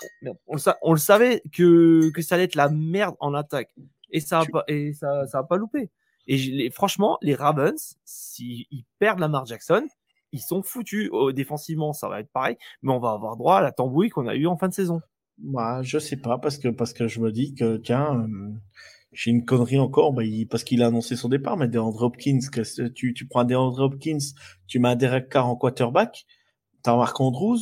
[0.46, 3.74] On le, on le savait que, que ça allait être la merde en attaque.
[4.10, 5.90] Et ça a pas, et ça, ça a pas loupé.
[6.26, 8.66] Et franchement, les Ravens, s'ils
[8.98, 9.86] perdent Lamar Jackson,
[10.32, 11.10] ils sont foutus.
[11.34, 14.34] défensivement, ça va être pareil, mais on va avoir droit à la tambouille qu'on a
[14.34, 15.00] eu en fin de saison.
[15.38, 18.52] Bah, je sais pas, parce que, parce que je me dis que, tiens, euh,
[19.12, 22.88] j'ai une connerie encore, bah, parce qu'il a annoncé son départ, mais DeAndre Hopkins, que
[22.88, 24.18] tu, tu prends DeAndre Hopkins,
[24.66, 26.26] tu mets un Derek Carr en quarterback,
[26.82, 27.58] t'as Marc Andrews,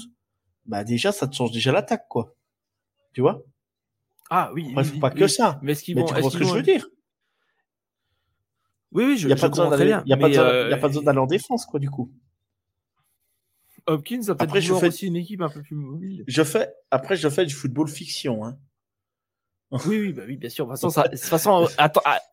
[0.65, 2.35] bah, déjà, ça te change déjà l'attaque, quoi.
[3.13, 3.43] Tu vois?
[4.31, 4.73] Ah oui.
[4.75, 5.59] Il faut pas que ça.
[5.63, 6.89] Mais, ce qu'ils vont, tu vois ce que je veux dire?
[8.93, 10.89] Oui, oui, je, il n'y a, pas besoin d'aller, il y a, euh, a pas
[10.89, 12.11] besoin d'aller en défense, quoi, du coup.
[13.87, 14.89] Hopkins a peut-être je fais...
[14.89, 16.25] aussi une équipe un peu plus mobile.
[16.27, 18.59] Je fais, après, je fais du football fiction, hein.
[19.73, 20.67] Oui, oui, bah oui, bien sûr.
[20.67, 21.67] De toute façon, ça, de toute façon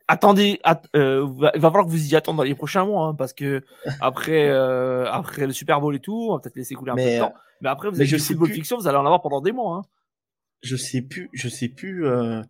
[0.07, 0.59] attendez,
[0.95, 3.63] euh, il va falloir que vous y attendez dans les prochains mois, hein, parce que
[4.01, 7.01] après, euh, après le Super Bowl et tout, on va peut-être laisser couler un peu
[7.01, 7.33] de temps.
[7.61, 9.77] Mais après, vous avez du football fiction, vous allez en avoir pendant des mois.
[9.77, 9.81] Hein.
[10.61, 12.05] Je sais plus, je sais plus.
[12.05, 12.41] Euh,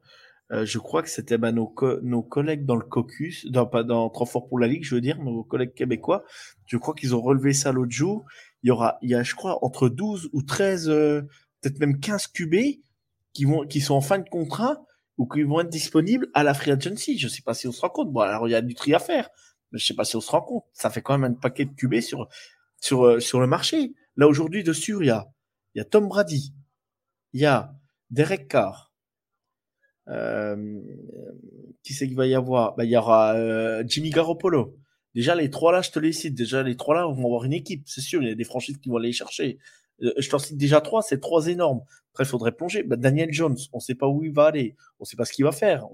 [0.51, 4.09] euh, je crois que c'était bah, nos, nos collègues dans le caucus, dans, pas dans
[4.09, 6.23] Trop fort pour la Ligue, je veux dire, nos collègues québécois.
[6.67, 8.25] Je crois qu'ils ont relevé ça l'autre jour.
[8.63, 11.21] Il y aura, il y a, je crois, entre 12 ou 13, euh,
[11.61, 12.55] peut-être même 15 QB
[13.33, 14.85] qui vont, qui sont en fin de contrat
[15.17, 17.17] ou qui vont être disponibles à la free agency.
[17.17, 18.11] Je sais pas si on se rend compte.
[18.11, 19.29] Bon, alors il y a du tri à faire,
[19.71, 20.63] mais je sais pas si on se rend compte.
[20.73, 22.27] Ça fait quand même un paquet de QB sur,
[22.79, 23.93] sur, euh, sur le marché.
[24.15, 25.27] Là, aujourd'hui, dessus, il y a,
[25.75, 26.53] il y a Tom Brady,
[27.33, 27.73] il y a
[28.11, 28.93] Derek Carr,
[30.07, 30.81] euh,
[31.83, 32.75] qui c'est qu'il va y avoir?
[32.75, 34.77] Bah, Il y aura euh, Jimmy Garoppolo.
[35.15, 36.35] Déjà, les trois là, je te les cite.
[36.35, 38.21] Déjà, les trois là, vont avoir une équipe, c'est sûr.
[38.21, 39.59] Il y a des franchises qui vont aller les chercher.
[40.01, 41.81] Euh, je t'en cite déjà trois, c'est trois énormes.
[42.13, 42.83] Après, il faudrait plonger.
[42.83, 44.75] Bah, Daniel Jones, on ne sait pas où il va aller.
[44.99, 45.87] On ne sait pas ce qu'il va faire.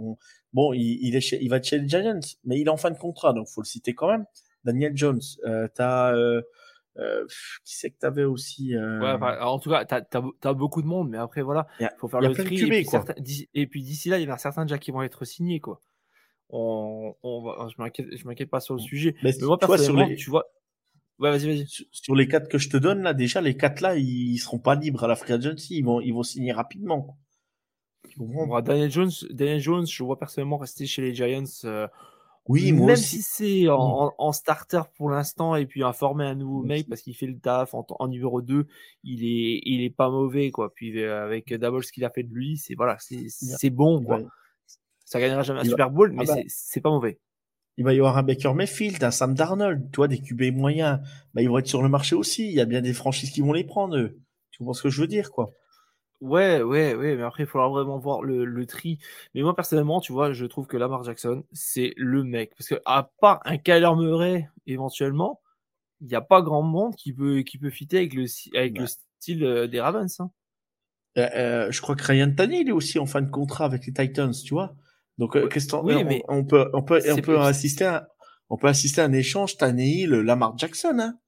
[0.53, 1.41] Bon, il, il, est chez...
[1.41, 3.67] il va chez les Giants, mais il est en fin de contrat, donc faut le
[3.67, 4.25] citer quand même.
[4.63, 6.41] Daniel Jones, euh, t'as euh,
[6.97, 7.25] euh,
[7.63, 8.99] qui c'est que t'avais aussi euh...
[8.99, 12.07] ouais, En tout cas, t'as as, as, beaucoup de monde, mais après voilà, il faut
[12.07, 12.59] faire le tri.
[12.59, 13.15] et, puis certains,
[13.53, 15.81] et puis d'ici là, il y en a certains déjà qui vont être signés quoi.
[16.49, 19.15] On, on va, je m'inquiète, je m'inquiète pas sur le sujet.
[19.23, 20.15] Mais, mais moi, tu personnellement, vois, les...
[20.15, 20.45] tu vois.
[21.19, 21.67] Ouais, vas-y, vas-y.
[21.67, 24.37] Sur, sur, les quatre que je te donne là, déjà les quatre là, ils, ils
[24.37, 27.17] seront pas libres à la free agency, ils vont, ils vont signer rapidement.
[28.17, 31.43] Bon, Daniel Jones, Daniel Jones, je vois personnellement rester chez les Giants.
[31.65, 31.87] Euh,
[32.47, 33.69] oui, moi même si c'est mmh.
[34.17, 37.75] en, starter pour l'instant et puis informer un nouveau mec parce qu'il fait le taf
[37.75, 38.65] en, en, numéro 2,
[39.03, 40.73] il est il est pas mauvais quoi.
[40.73, 44.21] Puis euh, avec d'abord ce qu'il a fait de lui, c'est voilà, c'est bon quoi.
[45.09, 47.19] Ça gagnera jamais un Super Bowl, mais ah bah c'est pas mauvais.
[47.77, 50.99] Il va y avoir un Baker Mayfield, un Sam Darnold, toi des QB moyens,
[51.33, 52.45] bah ils vont être sur le marché aussi.
[52.45, 53.97] Il y a bien des franchises qui vont les prendre.
[53.97, 54.19] Eux.
[54.51, 55.51] Tu vois ce que je veux dire quoi?
[56.21, 58.99] Ouais, ouais, ouais, mais après, il faudra vraiment voir le, le, tri.
[59.33, 62.53] Mais moi, personnellement, tu vois, je trouve que Lamar Jackson, c'est le mec.
[62.55, 65.41] Parce que, à part un Kyler Murray, éventuellement,
[66.01, 68.85] il n'y a pas grand monde qui peut, qui peut fitter avec le, avec le
[68.85, 70.19] style euh, des Ravens.
[70.19, 70.29] Hein.
[71.17, 73.93] Euh, euh, je crois que Ryan Tannehill est aussi en fin de contrat avec les
[73.93, 74.75] Titans, tu vois?
[75.19, 78.07] Donc, euh, qu'est-ce oui, on, mais on, peut, on peut, on peut assister à,
[78.49, 81.19] on peut assister à un échange Tannehill, Lamar Jackson, hein.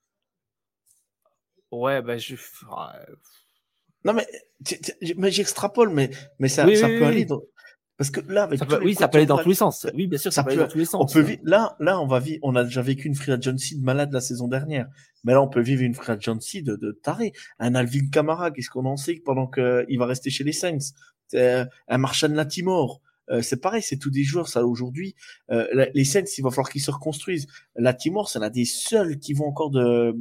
[1.71, 2.35] Ouais, bah, je,
[4.03, 4.25] non, mais,
[5.17, 7.41] mais j'extrapole, mais, mais ça, ça peut aller dans...
[7.97, 9.85] Parce que là, avec ça peut, oui, ça peut aller dans tous les sens.
[9.93, 11.01] Oui, bien sûr, ça, ça peut aller dans tous les sens.
[11.01, 13.77] On peut vivre, là, là, on va vivre, on a déjà vécu une free agency
[13.77, 14.87] de malade la saison dernière.
[15.23, 17.31] Mais là, on peut vivre une free agency de, de taré.
[17.59, 20.93] Un Alvin Kamara, qu'est-ce qu'on en sait pendant qu'il va rester chez les Saints?
[21.35, 23.01] Euh, un Marshall Latimore.
[23.29, 25.15] Euh, c'est pareil, c'est tous des joueurs, ça, aujourd'hui.
[25.51, 27.47] Euh, les Saints, il va falloir qu'ils se reconstruisent.
[27.75, 30.15] Latimore, c'est l'un des seuls qui vont encore de,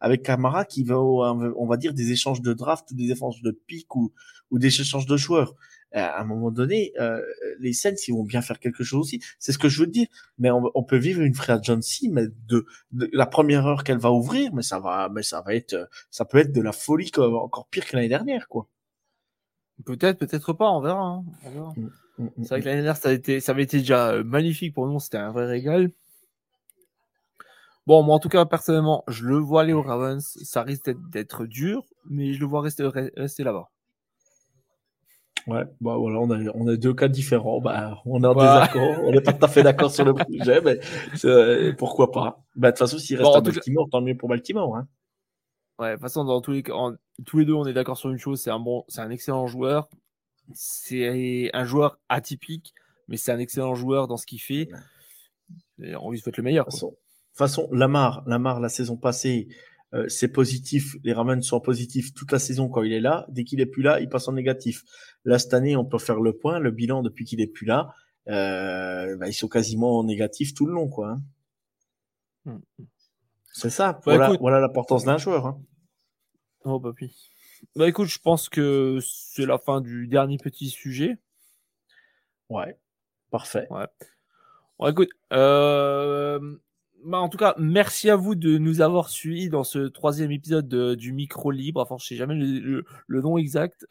[0.00, 3.50] avec Camara qui va, on va dire, des échanges de draft ou des échanges de
[3.50, 4.12] pick ou,
[4.50, 5.54] ou des échanges de joueurs.
[5.96, 7.20] Euh, à un moment donné, euh,
[7.58, 9.20] les Saints, ils vont bien faire quelque chose aussi.
[9.38, 10.06] C'est ce que je veux dire.
[10.38, 13.98] Mais on, on peut vivre une free agency, mais de, de la première heure qu'elle
[13.98, 17.10] va ouvrir, mais ça va, mais ça va être, ça peut être de la folie
[17.16, 18.68] encore pire que l'année dernière, quoi.
[19.84, 21.00] Peut-être, peut-être pas, on verra.
[21.00, 21.24] Hein.
[21.76, 21.88] Mm,
[22.42, 24.86] c'est vrai que l'année dernière, ça, a été, ça avait été déjà euh, magnifique pour
[24.86, 25.90] nous, c'était un vrai régal.
[27.86, 30.38] Bon, moi, en tout cas, personnellement, je le vois aller au Ravens.
[30.42, 33.70] Ça risque d'être dur, mais je le vois rester, rester là-bas.
[35.46, 37.60] Ouais, bah voilà, on a, on a deux cas différents.
[37.60, 39.02] Bah, on est en désaccord.
[39.02, 40.78] on n'est pas tout à fait d'accord sur le projet, mais
[41.24, 42.42] euh, pourquoi pas.
[42.54, 44.76] Bah, de toute façon, s'il reste à Baltimore, tant mieux pour Baltimore.
[44.76, 44.86] Hein.
[45.78, 46.74] Ouais, de toute façon, dans tous les cas,
[47.24, 49.46] tous les deux, on est d'accord sur une chose c'est un, bon, c'est un excellent
[49.46, 49.88] joueur.
[50.54, 52.74] C'est un joueur atypique,
[53.08, 54.68] mais c'est un excellent joueur dans ce qu'il fait.
[55.82, 56.66] Et on lui souhaite le meilleur.
[56.66, 56.90] Quoi
[57.40, 59.48] façon, Lamar, Lamar la saison passée,
[59.94, 60.96] euh, c'est positif.
[61.02, 63.26] Les Ravens sont positifs toute la saison quand il est là.
[63.28, 64.84] Dès qu'il est plus là, il passe en négatif.
[65.24, 67.94] Là cette année, on peut faire le point, le bilan depuis qu'il est plus là.
[68.28, 71.16] Euh, bah, ils sont quasiment en négatif tout le long, quoi.
[72.46, 72.60] Hein.
[72.78, 72.84] Hmm.
[73.52, 74.00] C'est ça.
[74.04, 75.46] voilà, voilà l'importance d'un joueur.
[75.46, 75.60] Hein.
[76.64, 77.12] Oh, papy.
[77.76, 81.18] Bah écoute, je pense que c'est la fin du dernier petit sujet.
[82.48, 82.76] Ouais,
[83.30, 83.66] parfait.
[83.70, 83.86] Ouais.
[84.78, 86.58] Bon, écoute, euh,
[87.04, 90.68] bah, en tout cas, merci à vous de nous avoir suivis dans ce troisième épisode
[90.96, 91.80] du micro libre.
[91.80, 93.86] Enfin, je sais jamais le, nom exact.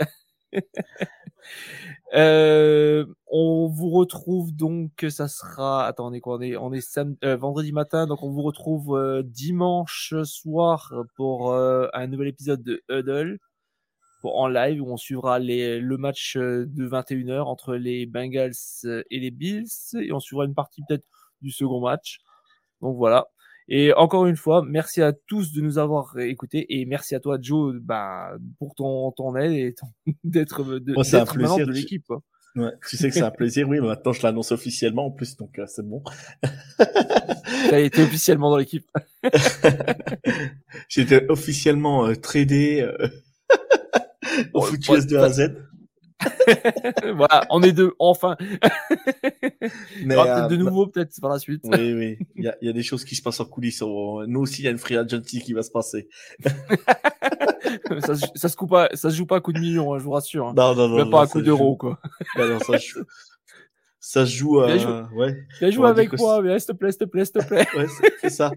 [2.14, 7.72] euh, on vous retrouve donc, ça sera, attendez quoi, on est, on est euh, vendredi
[7.72, 13.40] matin, donc on vous retrouve euh, dimanche soir pour un nouvel épisode de Huddle
[14.20, 18.54] pour, en live où on suivra les, le match de 21h entre les Bengals
[18.84, 19.68] et les Bills
[20.00, 21.06] et on suivra une partie peut-être
[21.42, 22.20] du second match.
[22.82, 23.28] Donc voilà.
[23.72, 27.38] Et encore une fois, merci à tous de nous avoir écoutés et merci à toi
[27.40, 29.76] Joe bah, pour ton, ton aide et
[30.24, 32.12] d'être de, plaisir de l'équipe.
[32.56, 35.38] Ouais, tu sais que c'est un plaisir, oui, mais maintenant je l'annonce officiellement en plus,
[35.38, 36.04] donc euh, c'est bon.
[36.80, 38.90] Tu as été officiellement dans l'équipe.
[40.90, 43.08] J'étais officiellement euh, tradé euh,
[44.54, 45.56] au bon, de A à Z.
[47.16, 48.36] voilà, on est deux, enfin.
[50.04, 51.64] Mais, euh, de nouveau, peut-être par la suite.
[51.64, 52.18] Oui, oui.
[52.36, 53.82] Il y a, y a, des choses qui se passent en coulisses.
[53.82, 56.10] Nous aussi, il y a une free agency qui va se passer.
[58.02, 60.04] ça, ça, se coupe pas, ça se joue pas à coup de millions, hein, je
[60.04, 60.48] vous rassure.
[60.48, 60.54] Hein.
[60.58, 60.98] Non, non, non.
[60.98, 62.00] Même pas à coup d'euros, quoi.
[62.38, 63.00] non, ça, je...
[64.02, 64.62] ça se joue.
[64.62, 64.76] Euh...
[64.76, 65.38] Viens, ouais.
[65.60, 67.68] Viens jouer avec moi, mais s'il te plaît, s'il te plaît, s'il te plaît.
[67.78, 67.88] ouais,
[68.20, 68.52] c'est ça.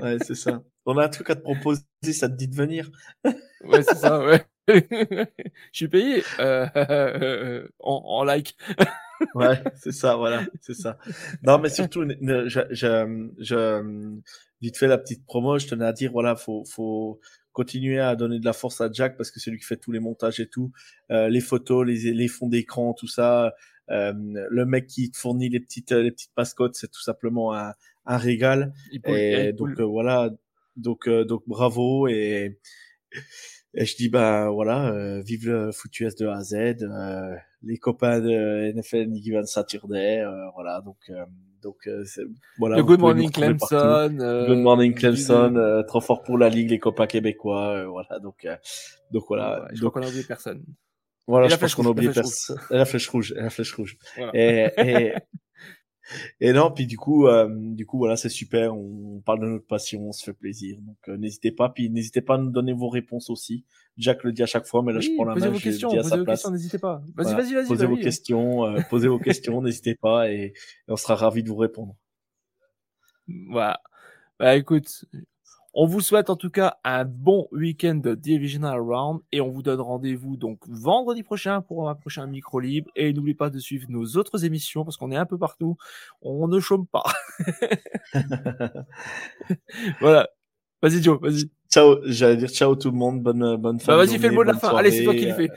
[0.00, 0.62] Ouais, c'est ça.
[0.86, 2.88] On a un truc à te proposer, ça te dit de venir.
[3.24, 4.46] ouais, c'est ça, ouais.
[4.68, 5.26] Je
[5.72, 8.56] suis payé euh, en, en, like.
[9.34, 10.98] ouais, c'est ça, voilà, c'est ça.
[11.42, 14.18] Non, mais surtout, je, je, je,
[14.60, 17.20] vite fait la petite promo, je tenais à dire, voilà, faut, faut
[17.52, 19.92] continuer à donner de la force à Jack parce que c'est lui qui fait tous
[19.92, 20.70] les montages et tout,
[21.10, 23.54] euh, les photos, les, les fonds d'écran, tout ça.
[23.90, 27.72] Euh, le mec qui fournit les petites, les petites mascottes, c'est tout simplement un,
[28.06, 28.72] un régal.
[28.92, 30.30] et donc euh, voilà,
[30.76, 32.58] donc euh, donc bravo et
[33.74, 37.34] et je dis bah voilà, euh, vive le foot US de A à Z, euh,
[37.62, 41.24] les copains de NFL Nicky Van Saturday, euh, voilà donc euh,
[41.62, 42.04] donc euh,
[42.58, 42.76] voilà.
[42.76, 44.08] Le Good Morning Clemson.
[44.46, 48.46] Good Morning Clemson, trop fort pour la ligue, les copains québécois, voilà donc
[49.10, 49.68] donc voilà.
[49.72, 50.64] je donc, crois qu'on a oublié personne.
[51.26, 52.58] Voilà, je pense qu'on a oublié personne.
[52.70, 53.98] La flèche rouge, la flèche rouge.
[54.16, 54.32] Voilà.
[54.34, 55.12] Et, et,
[56.40, 58.74] et non, puis du coup, euh, du coup, voilà, c'est super.
[58.74, 60.78] On parle de notre passion, on se fait plaisir.
[60.80, 61.68] Donc, euh, n'hésitez pas.
[61.68, 63.64] Puis, n'hésitez pas à nous donner vos réponses aussi.
[63.96, 65.50] Jack le dit à chaque fois, mais là, je prends la main.
[65.50, 67.02] Vos questions, posez vos questions, n'hésitez pas.
[67.16, 67.68] Vas-y, vas-y, vas-y.
[67.68, 70.52] Posez vos questions, euh, posez vos questions, n'hésitez pas, et, et,
[70.88, 71.96] on sera ravis de vous répondre.
[73.50, 73.80] Voilà.
[74.38, 75.04] Bah, écoute,
[75.80, 79.62] on vous souhaite en tout cas un bon week-end de Divisional Round et on vous
[79.62, 82.90] donne rendez-vous donc vendredi prochain pour un prochain micro libre.
[82.96, 85.76] Et n'oubliez pas de suivre nos autres émissions parce qu'on est un peu partout.
[86.20, 87.04] On ne chôme pas.
[90.00, 90.28] voilà.
[90.82, 91.48] Vas-y Joe, vas-y.
[91.70, 93.92] Ciao, j'allais dire ciao tout le monde, bonne bonne fin.
[93.92, 94.76] Bah vas-y, fais le mot de la fin.
[94.76, 95.48] Allez, c'est toi qui le fais.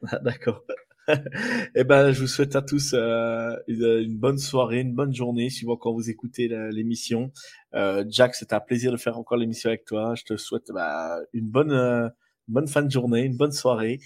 [0.22, 0.62] D'accord.
[1.74, 5.76] eh ben, je vous souhaite à tous euh, une, bonne soirée, une bonne journée, suivant
[5.76, 7.32] quand vous écoutez l'émission.
[7.74, 10.14] Euh, Jack, c'était un plaisir de faire encore l'émission avec toi.
[10.14, 12.08] Je te souhaite bah, une bonne, euh,
[12.46, 14.00] bonne fin de journée, une bonne soirée.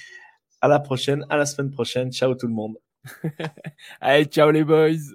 [0.60, 2.12] À la prochaine, à la semaine prochaine.
[2.12, 2.76] Ciao tout le monde.
[4.00, 5.14] Allez, ciao les boys.